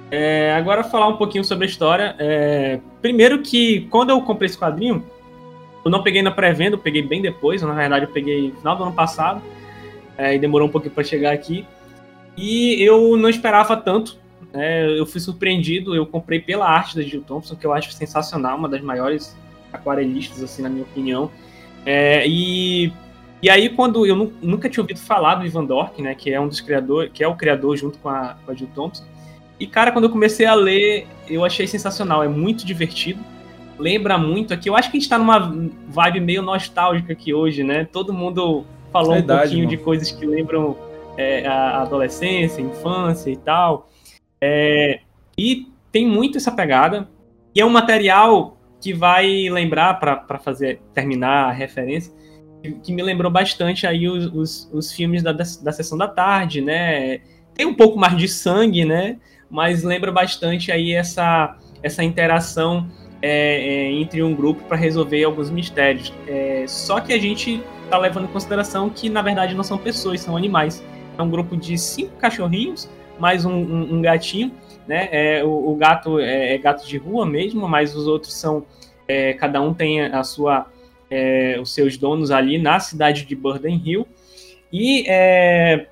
[0.10, 2.16] É, agora falar um pouquinho sobre a história.
[2.18, 5.06] É, primeiro que, quando eu comprei esse quadrinho,
[5.86, 7.62] eu não peguei na pré-venda, eu peguei bem depois.
[7.62, 9.44] Na verdade, eu peguei no final do ano passado.
[10.18, 11.68] É, e demorou um pouquinho para chegar aqui.
[12.36, 14.18] E eu não esperava tanto.
[14.52, 15.96] É, eu fui surpreendido.
[15.96, 19.38] Eu comprei pela arte da Jill Thompson, que eu acho sensacional, uma das maiores
[19.78, 21.32] aquarelistas, assim, na minha opinião.
[21.86, 22.92] É, e,
[23.42, 26.48] e aí, quando eu nunca tinha ouvido falar do Ivan Dork, né, que é um
[26.48, 29.06] dos criadores, que é o criador junto com a, com a Jill Thompson.
[29.60, 33.24] E, cara, quando eu comecei a ler, eu achei sensacional, é muito divertido.
[33.80, 35.40] Lembra muito aqui, eu acho que a gente tá numa
[35.88, 37.86] vibe meio nostálgica aqui hoje, né?
[37.86, 39.70] Todo mundo falou é um pouquinho mano.
[39.70, 40.76] de coisas que lembram
[41.16, 43.90] é, a adolescência, a infância e tal.
[44.42, 45.00] É,
[45.38, 47.08] e tem muito essa pegada.
[47.54, 48.57] E é um material
[48.88, 52.14] que vai lembrar, para fazer terminar a referência,
[52.82, 57.20] que me lembrou bastante aí os, os, os filmes da, da, Sessão da Tarde, né?
[57.54, 59.18] Tem um pouco mais de sangue, né?
[59.50, 62.88] Mas lembra bastante aí essa, essa interação
[63.22, 66.14] é, é, entre um grupo para resolver alguns mistérios.
[66.26, 70.22] É, só que a gente está levando em consideração que, na verdade, não são pessoas,
[70.22, 70.82] são animais.
[71.18, 74.50] É um grupo de cinco cachorrinhos, mais um, um, um gatinho,
[74.88, 75.10] né?
[75.12, 78.66] É, o, o gato é, é, gato de rua mesmo, mas os outros são...
[79.08, 80.68] É, cada um tem a sua
[81.10, 84.08] é, os seus donos ali na cidade de Burden Hill.
[84.72, 85.88] E é,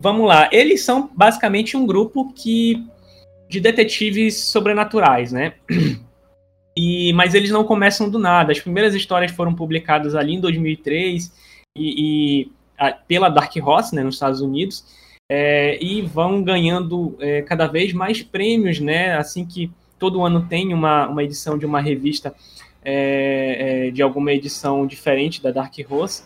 [0.00, 2.84] vamos lá, eles são basicamente um grupo que
[3.48, 5.54] de detetives sobrenaturais, né?
[6.76, 8.50] E, mas eles não começam do nada.
[8.50, 11.32] As primeiras histórias foram publicadas ali em 2003
[11.78, 14.84] e, e a, pela Dark Horse, né, nos Estados Unidos,
[15.36, 19.16] é, e vão ganhando é, cada vez mais prêmios, né?
[19.16, 19.68] Assim que
[19.98, 22.32] todo ano tem uma, uma edição de uma revista
[22.84, 26.22] é, é, de alguma edição diferente da Dark Horse.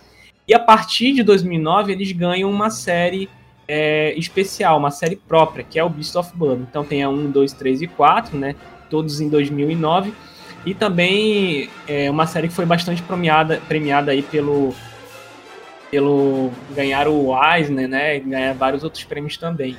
[0.47, 3.31] E a partir de 2009 eles ganham uma série
[3.67, 6.67] é, especial, uma série própria, que é o Beast of Blood.
[6.69, 8.55] Então tem a 1, 2, 3 e 4, né?
[8.91, 10.13] Todos em 2009.
[10.67, 14.75] E também é uma série que foi bastante premiada, premiada aí pelo,
[15.91, 18.18] pelo ganhar o Eisner, né?
[18.18, 19.76] Ganhar vários outros prêmios também.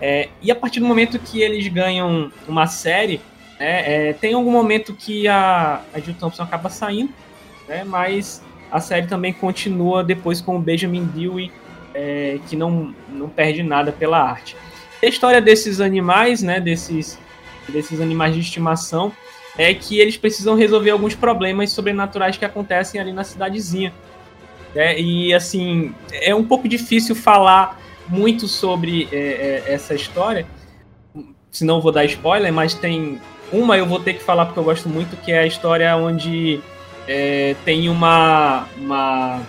[0.00, 3.20] É, e a partir do momento que eles ganham uma série,
[3.58, 7.12] é, é, tem algum momento que a, a Jill Thompson acaba saindo,
[7.66, 11.50] né, mas a série também continua depois com o Benjamin Dewey,
[11.92, 14.56] é, que não, não perde nada pela arte.
[15.02, 17.18] A história desses animais, né, desses,
[17.68, 19.12] desses animais de estimação,
[19.56, 23.92] é que eles precisam resolver alguns problemas sobrenaturais que acontecem ali na cidadezinha.
[24.78, 30.46] Né, e assim, é um pouco difícil falar muito sobre é, é essa história,
[31.50, 33.20] senão vou dar spoiler, mas tem
[33.52, 36.60] uma eu vou ter que falar porque eu gosto muito, que é a história onde
[37.08, 39.40] é, tem uma, uma,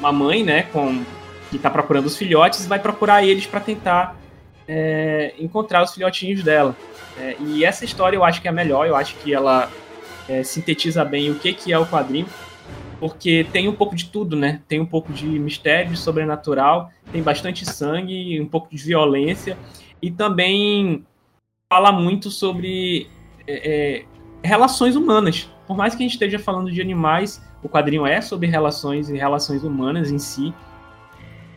[0.00, 1.04] uma mãe, né, com,
[1.48, 4.16] que está procurando os filhotes, vai procurar eles para tentar
[4.66, 6.74] é, encontrar os filhotinhos dela.
[7.20, 9.70] É, e essa história eu acho que é a melhor, eu acho que ela
[10.28, 12.26] é, sintetiza bem o que, que é o quadrinho,
[13.02, 14.62] porque tem um pouco de tudo, né?
[14.68, 19.58] Tem um pouco de mistério, de sobrenatural, tem bastante sangue, um pouco de violência,
[20.00, 21.04] e também
[21.68, 23.08] fala muito sobre
[23.44, 24.04] é, é,
[24.40, 25.50] relações humanas.
[25.66, 29.16] Por mais que a gente esteja falando de animais, o quadrinho é sobre relações e
[29.16, 30.54] relações humanas em si,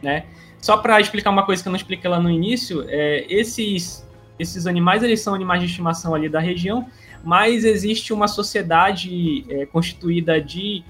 [0.02, 0.26] né?
[0.58, 4.04] Só para explicar uma coisa que eu não expliquei lá no início, é, esses
[4.40, 6.88] esses animais eles são animais de estimação ali da região,
[7.24, 10.84] mas existe uma sociedade é, constituída de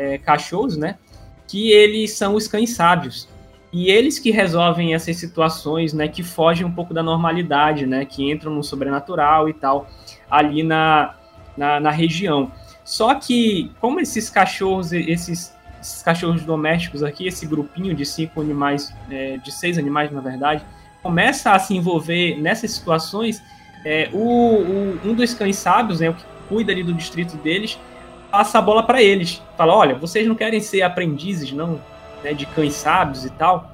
[0.00, 0.96] é, cachorros, né?
[1.46, 3.28] Que eles são os cães sábios.
[3.72, 6.08] E eles que resolvem essas situações, né?
[6.08, 8.04] Que fogem um pouco da normalidade, né?
[8.04, 9.86] Que entram no sobrenatural e tal
[10.30, 11.14] ali na,
[11.56, 12.50] na, na região.
[12.84, 18.92] Só que, como esses cachorros, esses, esses, cachorros domésticos aqui, esse grupinho de cinco animais,
[19.10, 20.64] é, de seis animais, na verdade,
[21.02, 23.42] começa a se envolver nessas situações,
[23.84, 27.78] é, o, o, um dos cães sábios, né, o que cuida ali do distrito deles,
[28.30, 29.42] passa a bola para eles.
[29.56, 31.80] Fala, olha, vocês não querem ser aprendizes, não,
[32.22, 33.68] né, de cães sábios e tal?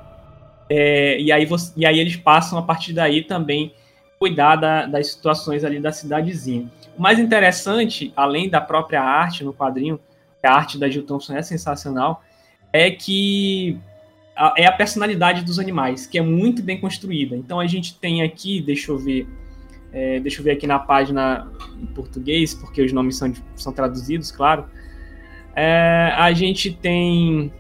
[0.69, 3.73] É, e, aí você, e aí eles passam, a partir daí, também
[4.19, 6.71] cuidar da, das situações ali da cidadezinha.
[6.97, 10.01] O mais interessante, além da própria arte no quadrinho,
[10.43, 12.23] a arte da Jill Thompson é sensacional,
[12.73, 13.79] é que
[14.35, 17.37] a, é a personalidade dos animais, que é muito bem construída.
[17.37, 19.27] Então a gente tem aqui, deixa eu ver,
[19.97, 24.31] é, deixa eu ver aqui na página em português, porque os nomes são, são traduzidos,
[24.31, 24.67] claro.
[25.55, 27.51] É, a gente tem.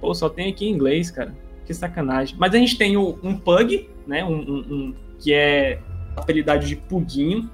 [0.00, 1.32] Pô, só tem aqui em inglês, cara.
[1.64, 2.34] Que sacanagem.
[2.36, 4.24] Mas a gente tem o, um pug, né?
[4.24, 5.78] Um, um, um, que é
[6.16, 7.48] apelidado de Puguinho.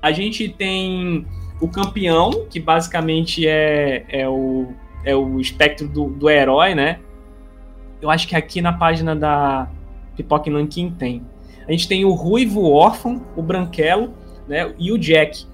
[0.00, 1.26] A gente tem
[1.60, 4.72] o campeão, que basicamente é, é, o,
[5.04, 6.98] é o espectro do, do herói, né?
[8.00, 9.68] Eu acho que aqui na página da
[10.16, 11.22] Pipoca Nankin tem.
[11.66, 14.12] A gente tem o Ruivo Órfão, o Branquelo
[14.48, 15.46] né, e o Jack.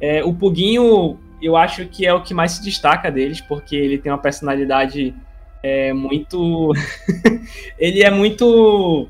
[0.00, 3.98] É, o Puguinho, eu acho que é o que mais se destaca deles, porque ele
[3.98, 5.14] tem uma personalidade
[5.62, 6.72] é, muito.
[7.78, 9.08] ele é muito.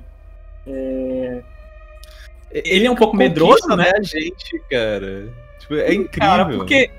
[0.66, 1.42] É,
[2.50, 3.90] ele é um pouco medroso, né?
[3.96, 5.28] A gente, cara.
[5.58, 6.28] Tipo, é incrível.
[6.28, 6.90] Cara, porque.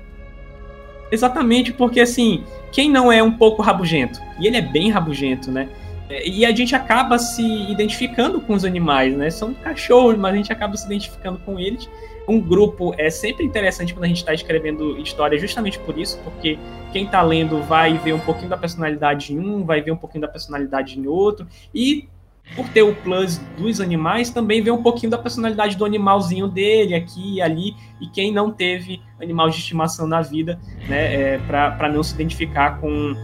[1.12, 2.42] Exatamente, porque assim,
[2.72, 4.20] quem não é um pouco rabugento?
[4.40, 5.68] E ele é bem rabugento, né?
[6.08, 9.30] É, e a gente acaba se identificando com os animais, né?
[9.30, 11.88] São cachorros, mas a gente acaba se identificando com eles.
[12.26, 16.58] Um grupo é sempre interessante quando a gente está escrevendo história, justamente por isso, porque
[16.92, 20.22] quem está lendo vai ver um pouquinho da personalidade em um, vai ver um pouquinho
[20.22, 22.08] da personalidade em outro, e
[22.56, 26.94] por ter o plus dos animais, também vê um pouquinho da personalidade do animalzinho dele
[26.94, 31.88] aqui e ali, e quem não teve animal de estimação na vida, né, é, para
[31.90, 33.14] não se identificar com,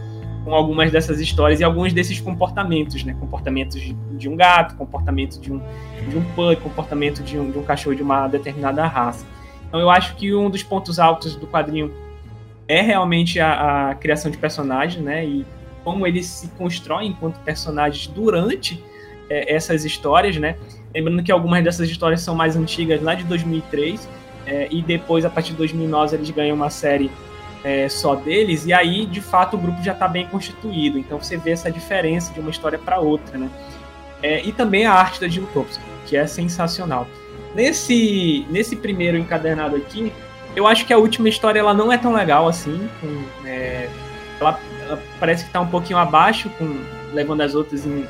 [0.43, 3.15] com algumas dessas histórias e alguns desses comportamentos, né?
[3.19, 3.81] Comportamentos
[4.17, 5.61] de, um gato, comportamento de um,
[6.07, 9.25] de um pug, comportamento de um, de um cachorro de uma determinada raça.
[9.67, 11.93] Então eu acho que um dos pontos altos do quadrinho
[12.67, 15.25] é realmente a, a criação de personagens, né?
[15.25, 15.45] E
[15.83, 18.83] como eles se constroem enquanto personagens durante
[19.29, 20.55] é, essas histórias, né?
[20.93, 24.07] Lembrando que algumas dessas histórias são mais antigas, lá de 2003,
[24.45, 27.11] é, e depois, a partir de 2009, eles ganham uma série
[27.63, 30.97] é, só deles, e aí, de fato, o grupo já está bem constituído.
[30.97, 33.49] Então você vê essa diferença de uma história para outra, né?
[34.23, 37.07] É, e também a arte da Jill Thompson, que é sensacional.
[37.55, 40.11] Nesse, nesse primeiro encadernado aqui,
[40.55, 42.89] eu acho que a última história ela não é tão legal assim.
[42.99, 43.89] Com, é,
[44.39, 46.79] ela, ela, parece que está um pouquinho abaixo, com,
[47.13, 48.05] levando as outras em,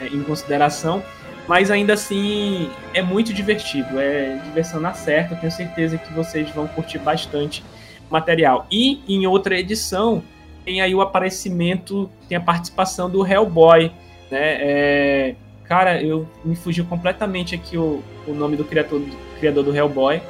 [0.00, 1.02] é, em consideração.
[1.46, 5.34] Mas ainda assim é muito divertido, é diversão na certa.
[5.34, 7.64] Tenho certeza que vocês vão curtir bastante
[8.10, 8.66] material.
[8.70, 10.22] E em outra edição
[10.64, 13.90] tem aí o aparecimento, tem a participação do Hellboy,
[14.30, 14.56] né?
[14.60, 15.34] É,
[15.64, 20.20] cara, eu me fugiu completamente aqui o, o nome do criador, do criador do Hellboy.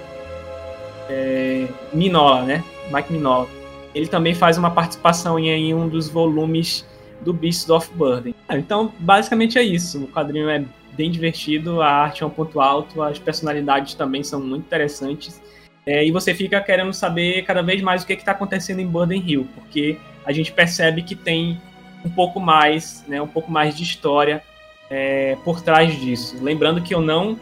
[1.08, 2.64] É, Minola, né?
[2.92, 3.48] Mike Minola.
[3.94, 6.86] Ele também faz uma participação em, em um dos volumes
[7.20, 8.34] do Beasts of Burden.
[8.50, 10.04] Então, basicamente é isso.
[10.04, 14.40] O quadrinho é bem divertido, a arte é um ponto alto, as personalidades também são
[14.40, 15.40] muito interessantes.
[15.89, 19.24] É, e você fica querendo saber cada vez mais o que está acontecendo em Burden
[19.26, 21.59] Hill, porque a gente percebe que tem
[22.05, 24.43] um pouco mais, né, um pouco mais de história
[24.91, 26.36] é, por trás disso.
[26.43, 27.41] Lembrando que eu não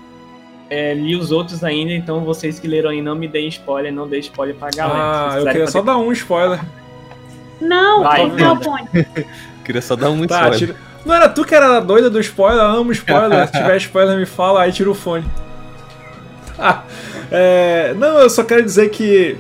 [0.71, 4.07] é, li os outros ainda, então vocês que leram aí não me deem spoiler, não
[4.07, 5.33] dê spoiler pra galera.
[5.33, 6.61] Ah, eu queria só dar um spoiler.
[7.61, 8.61] Não, Vai, não,
[9.65, 10.59] queria só dar um tá, spoiler.
[10.59, 10.77] Tira...
[11.05, 12.63] Não era tu que era doida do spoiler?
[12.63, 13.49] Eu amo spoiler.
[13.49, 15.25] Se tiver spoiler, me fala, aí tira o fone.
[16.57, 16.85] Ah,
[17.31, 19.37] é, não, eu só quero dizer que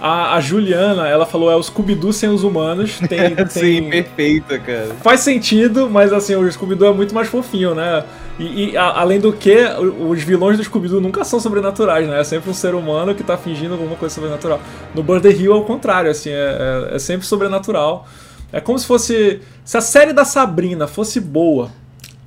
[0.00, 2.98] a, a, Juliana, ela falou, é o Scooby-Doo sem os humanos.
[3.08, 3.46] Tem, tem...
[3.48, 4.88] Sim, perfeita, cara.
[5.02, 8.04] Faz sentido, mas assim, o Scooby-Doo é muito mais fofinho, né?
[8.38, 12.20] E, e a, além do que, os vilões do Scooby-Doo nunca são sobrenaturais, né?
[12.20, 14.60] É sempre um ser humano que tá fingindo alguma coisa sobrenatural.
[14.94, 18.06] No Burger Hill é o contrário, assim, é, é, é sempre sobrenatural.
[18.52, 19.40] É como se fosse.
[19.64, 21.70] Se a série da Sabrina fosse boa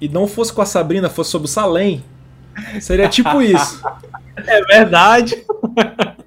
[0.02, 2.04] e não fosse com a Sabrina, fosse sobre o Salem,
[2.80, 3.82] seria tipo isso.
[4.36, 5.44] É verdade.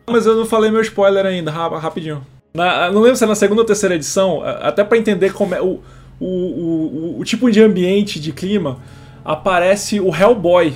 [0.07, 2.27] Mas eu não falei meu spoiler ainda, rapidinho.
[2.55, 5.63] Na, não lembro se é na segunda ou terceira edição, até para entender como é
[5.63, 5.81] o,
[6.21, 8.79] o, o, o, tipo de ambiente, de clima,
[9.25, 10.75] aparece o Hellboy,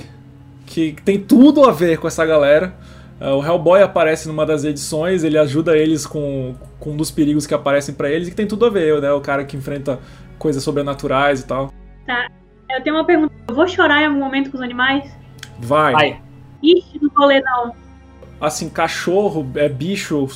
[0.65, 2.73] que tem tudo a ver com essa galera.
[3.19, 7.45] É, o Hellboy aparece numa das edições, ele ajuda eles com, com um dos perigos
[7.45, 9.11] que aparecem para eles, e que tem tudo a ver, né?
[9.11, 9.99] O cara que enfrenta
[10.39, 11.71] coisas sobrenaturais e tal.
[12.05, 12.27] Tá.
[12.69, 13.33] Eu tenho uma pergunta.
[13.47, 15.09] Eu vou chorar em algum momento com os animais?
[15.59, 15.93] Vai.
[15.93, 16.21] Vai.
[16.61, 17.73] Ixi, não vou ler não.
[18.39, 20.27] Assim, cachorro, é bicho,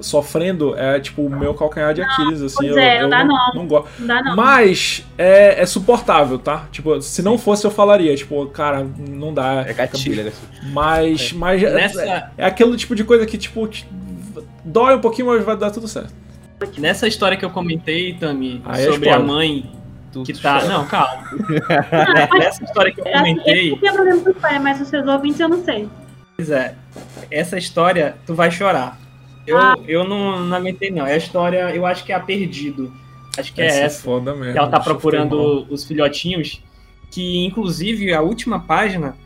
[0.00, 2.56] sofrendo é tipo o meu calcanhar de Aquiles, assim.
[2.56, 3.88] Pois eu, é, não, eu dá não, não gosto.
[3.98, 4.36] Não dá não.
[4.36, 6.66] Mas é, é suportável, tá?
[6.72, 9.64] Tipo, se não fosse eu falaria, tipo, cara, não dá.
[9.66, 10.32] É gatilho, é
[10.72, 11.36] Mas, é.
[11.36, 12.04] mas Nessa...
[12.04, 13.68] é, é aquele tipo de coisa que, tipo,
[14.64, 16.12] dói um pouquinho, mas vai dar tudo certo.
[16.78, 19.70] Nessa história que eu comentei, Tami, é sobre a mãe
[20.22, 20.60] que tá.
[20.60, 20.72] Chora.
[20.72, 21.30] Não, calma.
[22.38, 23.72] Nessa história que eu comentei.
[23.72, 25.88] Eu tenho problema com pai, mas os seus ouvintes eu não sei.
[26.36, 26.76] Pois é.
[27.30, 28.98] Essa história, tu vai chorar.
[29.46, 29.74] Eu, ah.
[29.86, 31.06] eu não, não aguentei, não.
[31.06, 32.92] É a história, eu acho que é a Perdido.
[33.36, 34.02] Acho que é essa é essa.
[34.02, 34.56] Foda mesmo.
[34.56, 36.62] ela tá procurando os filhotinhos.
[37.10, 39.16] Que, inclusive, a última página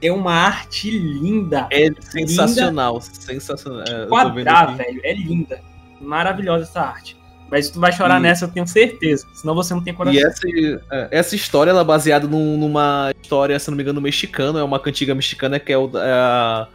[0.00, 1.68] é uma arte linda.
[1.70, 2.94] É sensacional.
[2.94, 3.04] Linda.
[3.14, 3.84] Sensacional.
[3.86, 5.00] É, Quadrar, velho.
[5.04, 5.60] É linda.
[6.00, 7.17] Maravilhosa essa arte.
[7.50, 8.22] Mas tu vai chorar e...
[8.22, 9.26] nessa, eu tenho certeza.
[9.32, 10.20] Senão você não tem coração.
[10.20, 10.42] E essa,
[10.90, 14.60] é, essa história, ela é baseada num, numa história, se não me engano, mexicana.
[14.60, 16.68] É uma cantiga mexicana que é, o, é a,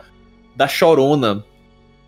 [0.56, 1.44] da Chorona.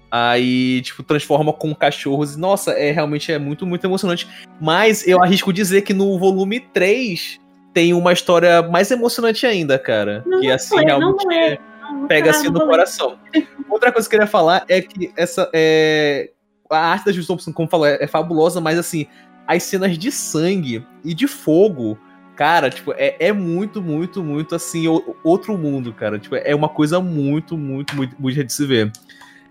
[0.10, 2.36] Aí, tipo, transforma com cachorros.
[2.36, 4.28] Nossa, é realmente é muito, muito emocionante.
[4.62, 7.40] Mas eu arrisco dizer que no volume 3
[7.74, 10.24] tem uma história mais emocionante ainda, cara.
[10.26, 13.20] Não que assim, é, realmente é, não, pega assim no coração.
[13.70, 15.50] Outra coisa que eu queria falar é que essa.
[15.54, 16.32] É,
[16.78, 19.06] a arte da Jules Thompson, como falou, é, é fabulosa, mas assim,
[19.48, 21.98] as cenas de sangue e de fogo
[22.36, 24.86] cara, tipo, é, é muito, muito, muito assim,
[25.24, 26.20] outro mundo, cara.
[26.20, 28.92] Tipo, é uma coisa muito, muito, muito, muito de se ver.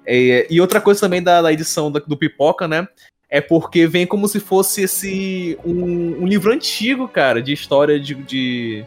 [0.07, 2.87] É, e outra coisa também da, da edição do, do Pipoca, né?
[3.29, 8.15] É porque vem como se fosse esse um, um livro antigo, cara, de história de,
[8.15, 8.85] de,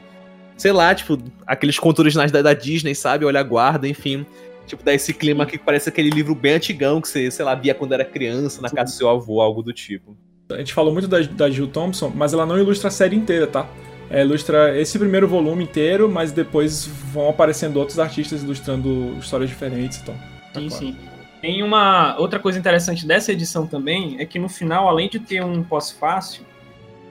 [0.55, 3.25] sei lá, tipo, aqueles contos originais da, da Disney, sabe?
[3.25, 4.25] Olha a guarda, enfim.
[4.68, 7.74] Tipo, dá esse clima que parece aquele livro bem antigão que você, sei lá, via
[7.74, 10.15] quando era criança, na casa do seu avô, algo do tipo.
[10.51, 13.47] A gente falou muito da, da Jill Thompson, mas ela não ilustra a série inteira,
[13.47, 13.68] tá?
[14.09, 19.97] É, ilustra esse primeiro volume inteiro, mas depois vão aparecendo outros artistas ilustrando histórias diferentes
[19.97, 20.15] e então.
[20.53, 20.86] Tá sim, claro.
[20.86, 20.97] sim.
[21.41, 25.43] Tem uma outra coisa interessante dessa edição também é que no final, além de ter
[25.43, 26.43] um pós-fácil,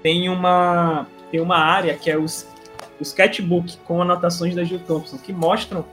[0.02, 2.46] tem uma, tem uma área que é os,
[2.98, 5.84] o sketchbook com anotações da Jill Thompson, que mostram,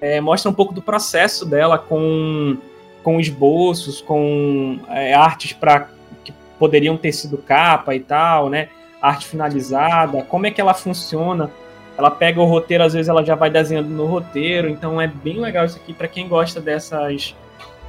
[0.00, 2.56] é, mostra um pouco do processo dela com,
[3.02, 5.88] com esboços, com é, artes para
[6.24, 8.68] que poderiam ter sido capa e tal, né?
[9.00, 11.50] Arte finalizada, como é que ela funciona.
[11.96, 15.38] Ela pega o roteiro, às vezes ela já vai desenhando no roteiro, então é bem
[15.38, 17.36] legal isso aqui para quem gosta dessas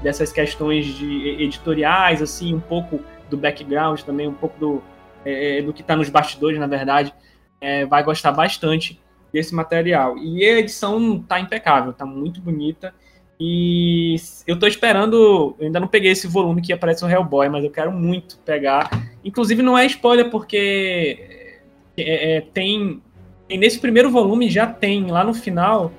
[0.02, 3.00] dessas questões de editoriais, assim, um pouco
[3.30, 4.84] do background também, um pouco do,
[5.26, 7.14] é, é do que está nos bastidores, na verdade,
[7.60, 9.02] é, vai gostar bastante
[9.36, 10.18] desse material.
[10.18, 12.94] E a edição tá impecável, tá muito bonita.
[13.38, 14.16] E
[14.48, 17.70] eu tô esperando, eu ainda não peguei esse volume que aparece o Hellboy, mas eu
[17.70, 18.90] quero muito pegar.
[19.26, 21.52] Inclusive não é spoiler porque
[21.98, 23.02] é, é, tem
[23.50, 25.92] e nesse primeiro volume já tem, lá no final,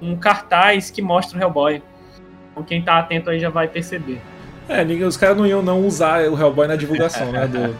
[0.00, 1.82] um cartaz que mostra o Hellboy.
[2.52, 4.20] Então quem tá atento aí já vai perceber.
[4.68, 7.48] É, os caras não iam não usar o Hellboy na divulgação, né?
[7.48, 7.76] Do...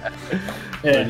[0.82, 1.06] É.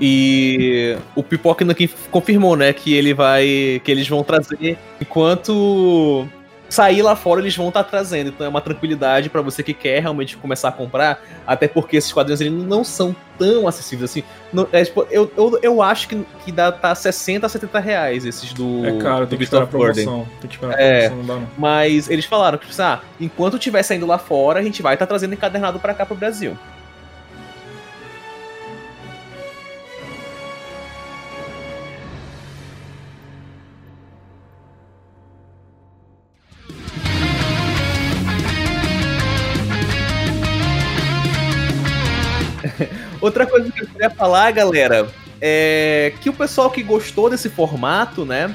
[0.00, 3.80] E o Pipoca aqui confirmou, né, que ele vai.
[3.84, 6.26] que eles vão trazer enquanto
[6.70, 8.28] sair lá fora eles vão estar tá trazendo.
[8.28, 12.12] Então é uma tranquilidade para você que quer realmente começar a comprar, até porque esses
[12.12, 14.22] quadrinhos eles não são tão acessíveis assim.
[14.52, 18.24] Não, é, tipo, eu, eu, eu acho que, que dá tá 60 a 70 reais
[18.24, 18.86] esses do.
[18.86, 20.26] É caro, do tem que esperar a promoção.
[20.40, 21.50] Tem que esperar a é, promoção, não dá não.
[21.58, 25.06] Mas eles falaram que, tipo, ah, enquanto estiver saindo lá fora, a gente vai estar
[25.06, 26.56] tá trazendo encadernado para cá pro Brasil.
[43.20, 45.08] Outra coisa que eu queria falar, galera,
[45.40, 48.54] é que o pessoal que gostou desse formato, né?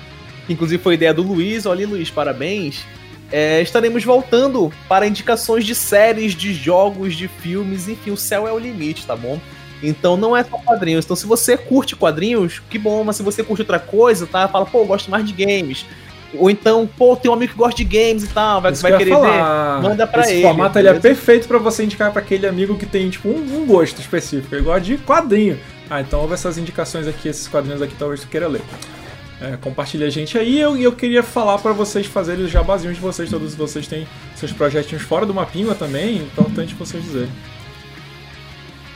[0.49, 2.84] Inclusive foi ideia do Luiz, olha Luiz, parabéns.
[3.32, 8.51] É, estaremos voltando para indicações de séries, de jogos, de filmes, enfim, o céu é
[8.51, 9.39] o limite, tá bom?
[9.82, 11.05] Então não é só quadrinhos.
[11.05, 14.47] Então se você curte quadrinhos, que bom, mas se você curte outra coisa, tá?
[14.47, 15.86] Fala, pô, eu gosto mais de games.
[16.34, 19.11] Ou então, pô, tem um amigo que gosta de games e tal, vai, vai querer
[19.11, 19.78] falar.
[19.78, 20.39] ver, manda pra Esse ele.
[20.39, 23.61] Esse formato ele é perfeito para você indicar para aquele amigo que tem, tipo, um,
[23.61, 24.53] um, gosto específico.
[24.53, 25.57] Ele gosta de quadrinho.
[25.89, 28.61] Ah, então ouve essas indicações aqui, esses quadrinhos aqui, talvez tu queira ler.
[29.41, 30.55] É, compartilha a gente aí.
[30.55, 33.30] E eu, eu queria falar para vocês fazerem os jabazinhos de vocês.
[33.30, 36.17] Todos vocês têm seus projetinhos fora do Mapinga também.
[36.17, 37.30] Importante vocês dizerem.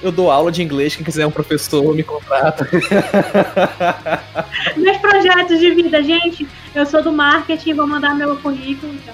[0.01, 2.67] Eu dou aula de inglês, quem quiser um professor, me contrata.
[4.77, 6.47] Meus projetos de vida, gente.
[6.73, 8.93] Eu sou do marketing, vou mandar meu currículo.
[8.93, 9.13] Então.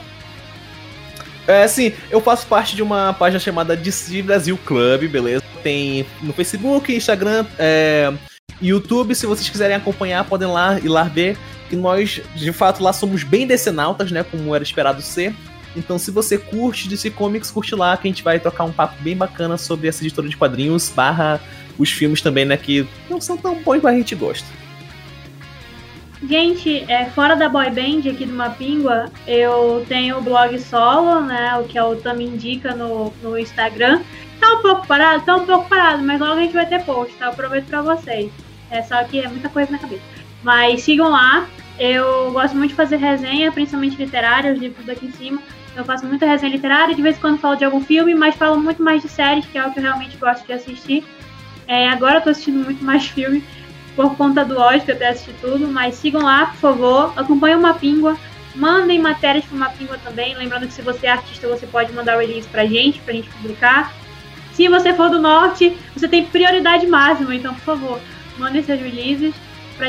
[1.47, 5.43] É, sim, eu faço parte de uma página chamada DC Brasil Club, beleza?
[5.63, 8.13] Tem no Facebook, Instagram, é,
[8.61, 9.15] YouTube.
[9.15, 11.35] Se vocês quiserem acompanhar, podem lá ir lá ver.
[11.69, 14.23] Que nós, de fato, lá somos bem decenautas, né?
[14.23, 15.33] Como era esperado ser.
[15.75, 19.01] Então, se você curte DC Comics, curte lá, que a gente vai trocar um papo
[19.01, 21.41] bem bacana sobre essa editora de quadrinhos, barra
[21.77, 22.55] os filmes também, né?
[22.55, 24.47] Que não são tão bons, mas a gente gosta.
[26.27, 31.55] Gente, é, fora da boy band aqui do Mapingua, eu tenho o blog solo, né?
[31.57, 34.01] O que é o Tami Indica no, no Instagram.
[34.39, 35.23] Tá um pouco parado?
[35.23, 37.27] Tá um pouco parado, mas logo a gente vai ter post, tá?
[37.27, 38.31] Eu prometo pra vocês.
[38.71, 40.01] É só que é muita coisa na cabeça.
[40.41, 41.47] Mas sigam lá.
[41.77, 45.41] Eu gosto muito de fazer resenha, principalmente literária, os livros daqui em cima.
[45.75, 48.59] Eu faço muita resenha literária, de vez em quando falo de algum filme, mas falo
[48.59, 51.03] muito mais de séries, que é o que eu realmente gosto de assistir.
[51.67, 53.43] É, agora eu tô assistindo muito mais filme,
[53.95, 57.57] por conta do ódio, que eu até assisti tudo, mas sigam lá, por favor, acompanhem
[57.57, 58.17] o Mapingua,
[58.55, 62.19] mandem matérias pro Mapingua também, lembrando que se você é artista, você pode mandar o
[62.19, 63.93] release pra gente, pra gente publicar.
[64.53, 67.99] Se você for do norte, você tem prioridade máxima, então, por favor,
[68.37, 69.33] mandem seus releases.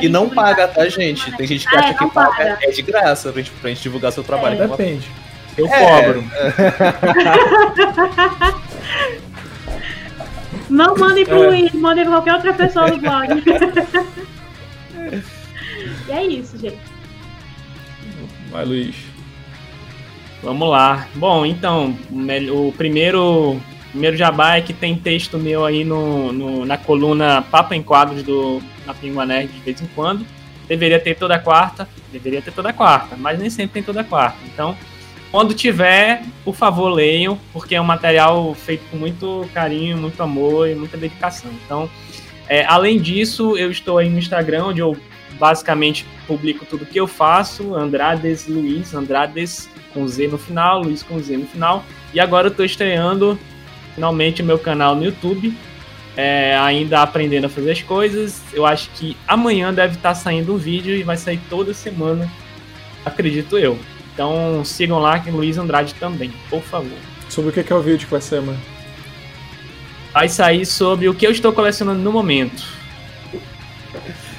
[0.03, 1.31] E não paga, tá, gente?
[1.37, 2.31] Tem gente que ah, acha é, que paga.
[2.31, 2.59] paga.
[2.63, 4.61] É de graça pra gente, pra gente divulgar seu trabalho.
[4.61, 5.09] É, depende.
[5.57, 6.03] Eu é.
[6.03, 6.25] cobro.
[10.69, 11.47] Não mandem pro é.
[11.49, 13.29] Luiz, mandem pra qualquer outra pessoa do blog.
[16.09, 16.79] e é isso, gente.
[18.51, 18.97] Vai, Luiz.
[20.43, 21.07] Vamos lá.
[21.15, 21.97] Bom, então,
[22.53, 27.75] o primeiro, primeiro jabá é que tem texto meu aí no, no na coluna Papo
[27.75, 30.27] em Quadros do na Pingua Nerd de vez em quando.
[30.69, 34.39] Deveria ter toda quarta, deveria ter toda quarta, mas nem sempre tem toda quarta.
[34.47, 34.77] Então,
[35.31, 40.69] quando tiver, por favor, leiam, porque é um material feito com muito carinho, muito amor
[40.69, 41.51] e muita dedicação.
[41.65, 41.91] Então,
[42.49, 44.97] é, além disso, eu estou aí no Instagram, onde eu
[45.39, 51.19] basicamente publico tudo que eu faço, Andrades Luiz, Andrades com Z no final, Luiz com
[51.19, 51.85] Z no final.
[52.15, 53.39] E agora eu estou estreando
[53.95, 55.55] finalmente meu canal no YouTube,
[56.17, 58.43] é, ainda aprendendo a fazer as coisas.
[58.53, 62.31] Eu acho que amanhã deve estar saindo um vídeo e vai sair toda semana,
[63.05, 63.79] acredito eu.
[64.17, 66.99] Então sigam lá que Luiz Andrade também, por favor.
[67.29, 68.59] Sobre o que é o vídeo que vai ser, mano?
[70.17, 72.65] vai sair sobre o que eu estou colecionando no momento.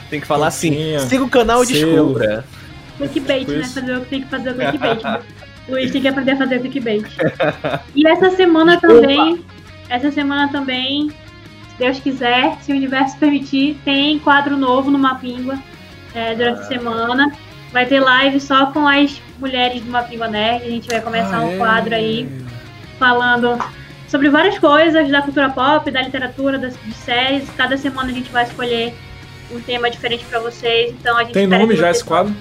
[0.10, 2.44] Tem que falar assim, siga o canal e descubra.
[2.98, 3.64] Clickbait, né?
[3.64, 5.02] Fazer o que tem que fazer o clickbait.
[5.70, 7.06] Luiz tem que aprender a fazer clickbait.
[7.94, 9.46] E essa semana também,
[9.88, 15.60] essa semana também, se Deus quiser, se o universo permitir, tem quadro novo no Mapingua
[16.16, 17.32] é, durante a semana.
[17.72, 20.64] Vai ter live só com as mulheres do Mapingua Nerd.
[20.66, 21.58] A gente vai começar Ah, um é.
[21.58, 22.28] quadro aí
[22.98, 23.58] falando
[24.08, 27.50] sobre várias coisas da cultura pop, da literatura, das de séries.
[27.58, 28.94] Cada semana a gente vai escolher
[29.52, 30.92] um tema diferente pra vocês.
[31.00, 32.34] Então a gente Tem nome já esse quadro?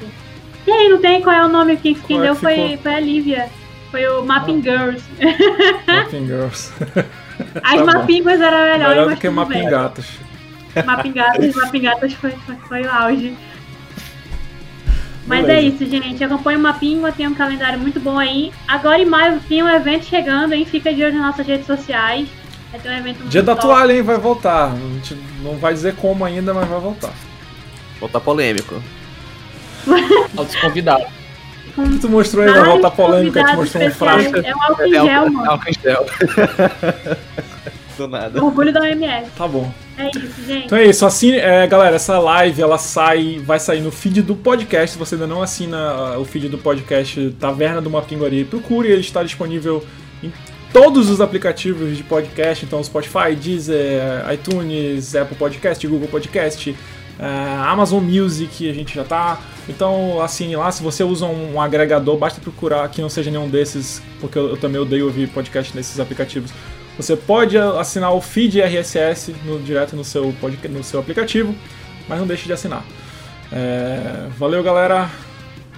[0.69, 1.21] aí, não tem?
[1.23, 1.77] Qual é o nome?
[1.77, 3.49] Quem, quem Qual é deu que foi, foi a Lívia.
[3.91, 5.05] Foi o Mapping Girls.
[5.87, 6.73] Mapping Girls.
[7.63, 7.85] As Tá bom.
[7.87, 9.69] Mappingas era melhor, do que Mapping bem.
[9.69, 10.07] Gatas.
[10.85, 13.37] Mapping Gatas, Mapping Gatas foi, foi, foi o auge.
[15.27, 15.85] Mas é Beleza.
[15.85, 16.23] isso, gente.
[16.23, 18.53] Acompanhe o Mapingua, tem um calendário muito bom aí.
[18.69, 20.65] Agora em maio tem um evento chegando, hein?
[20.65, 22.29] Fica de olho nas nossas redes sociais.
[22.71, 23.67] Vai ter um evento muito Dia da top.
[23.67, 24.03] toalha, hein?
[24.03, 24.73] Vai voltar.
[24.73, 27.13] A gente não vai dizer como ainda, mas vai voltar.
[27.99, 28.81] Voltar polêmico.
[30.37, 31.07] Altos convidados.
[31.75, 34.39] Com Tu mostrou aí na volta polêmica, tu mostrou um frasco.
[34.39, 35.51] É um álcool em gel, mano.
[35.51, 36.07] álcool em gel.
[37.97, 38.43] Do nada.
[38.43, 39.31] Orgulho da OMS.
[39.37, 39.73] Tá bom.
[39.97, 40.67] É isso, gente.
[40.67, 44.35] Então é isso, assine, é, galera, essa live ela sai, vai sair no feed do
[44.35, 44.93] podcast.
[44.93, 49.01] Se você ainda não assina ah, o feed do podcast Taverna do Mapinguari, procure, ele
[49.01, 49.83] está disponível
[50.23, 50.31] em
[50.73, 56.77] todos os aplicativos de podcast, então Spotify, Deezer, iTunes, Apple Podcast, Google Podcast,
[57.19, 59.41] ah, Amazon Music, a gente já tá.
[59.67, 64.03] Então assine lá, se você usa um agregador, basta procurar que não seja nenhum desses,
[64.21, 66.53] porque eu, eu também odeio ouvir podcast nesses aplicativos.
[66.97, 71.55] Você pode assinar o feed RSS no- direto no seu, podca- no seu aplicativo,
[72.09, 72.83] mas não deixe de assinar.
[73.53, 75.09] É, valeu, galera.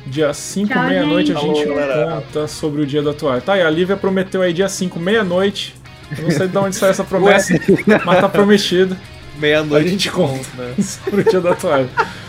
[0.06, 1.62] Dia 5, Tchau, meia-noite, a gente.
[1.64, 2.10] Falou, galera.
[2.22, 3.40] conta sobre o dia da toalha.
[3.42, 5.74] Tá, e a Lívia prometeu aí dia 5, meia-noite.
[6.16, 7.52] Eu não sei de onde saiu essa promessa,
[8.06, 8.96] mas tá prometido.
[9.36, 9.88] A Meia-noite.
[9.90, 10.40] gente conta
[10.80, 11.88] sobre o dia da toalha.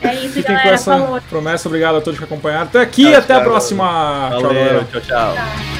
[0.00, 0.70] É isso, Fiquem com galera.
[0.76, 1.20] essa Falou.
[1.28, 1.68] promessa.
[1.68, 2.66] Obrigado a todos que acompanharam.
[2.66, 3.44] Até aqui Tchau, até a tchau.
[3.50, 4.28] próxima.
[4.30, 4.68] Tchau, galera.
[4.74, 5.34] Valeu, tchau, tchau.
[5.34, 5.77] Tchau.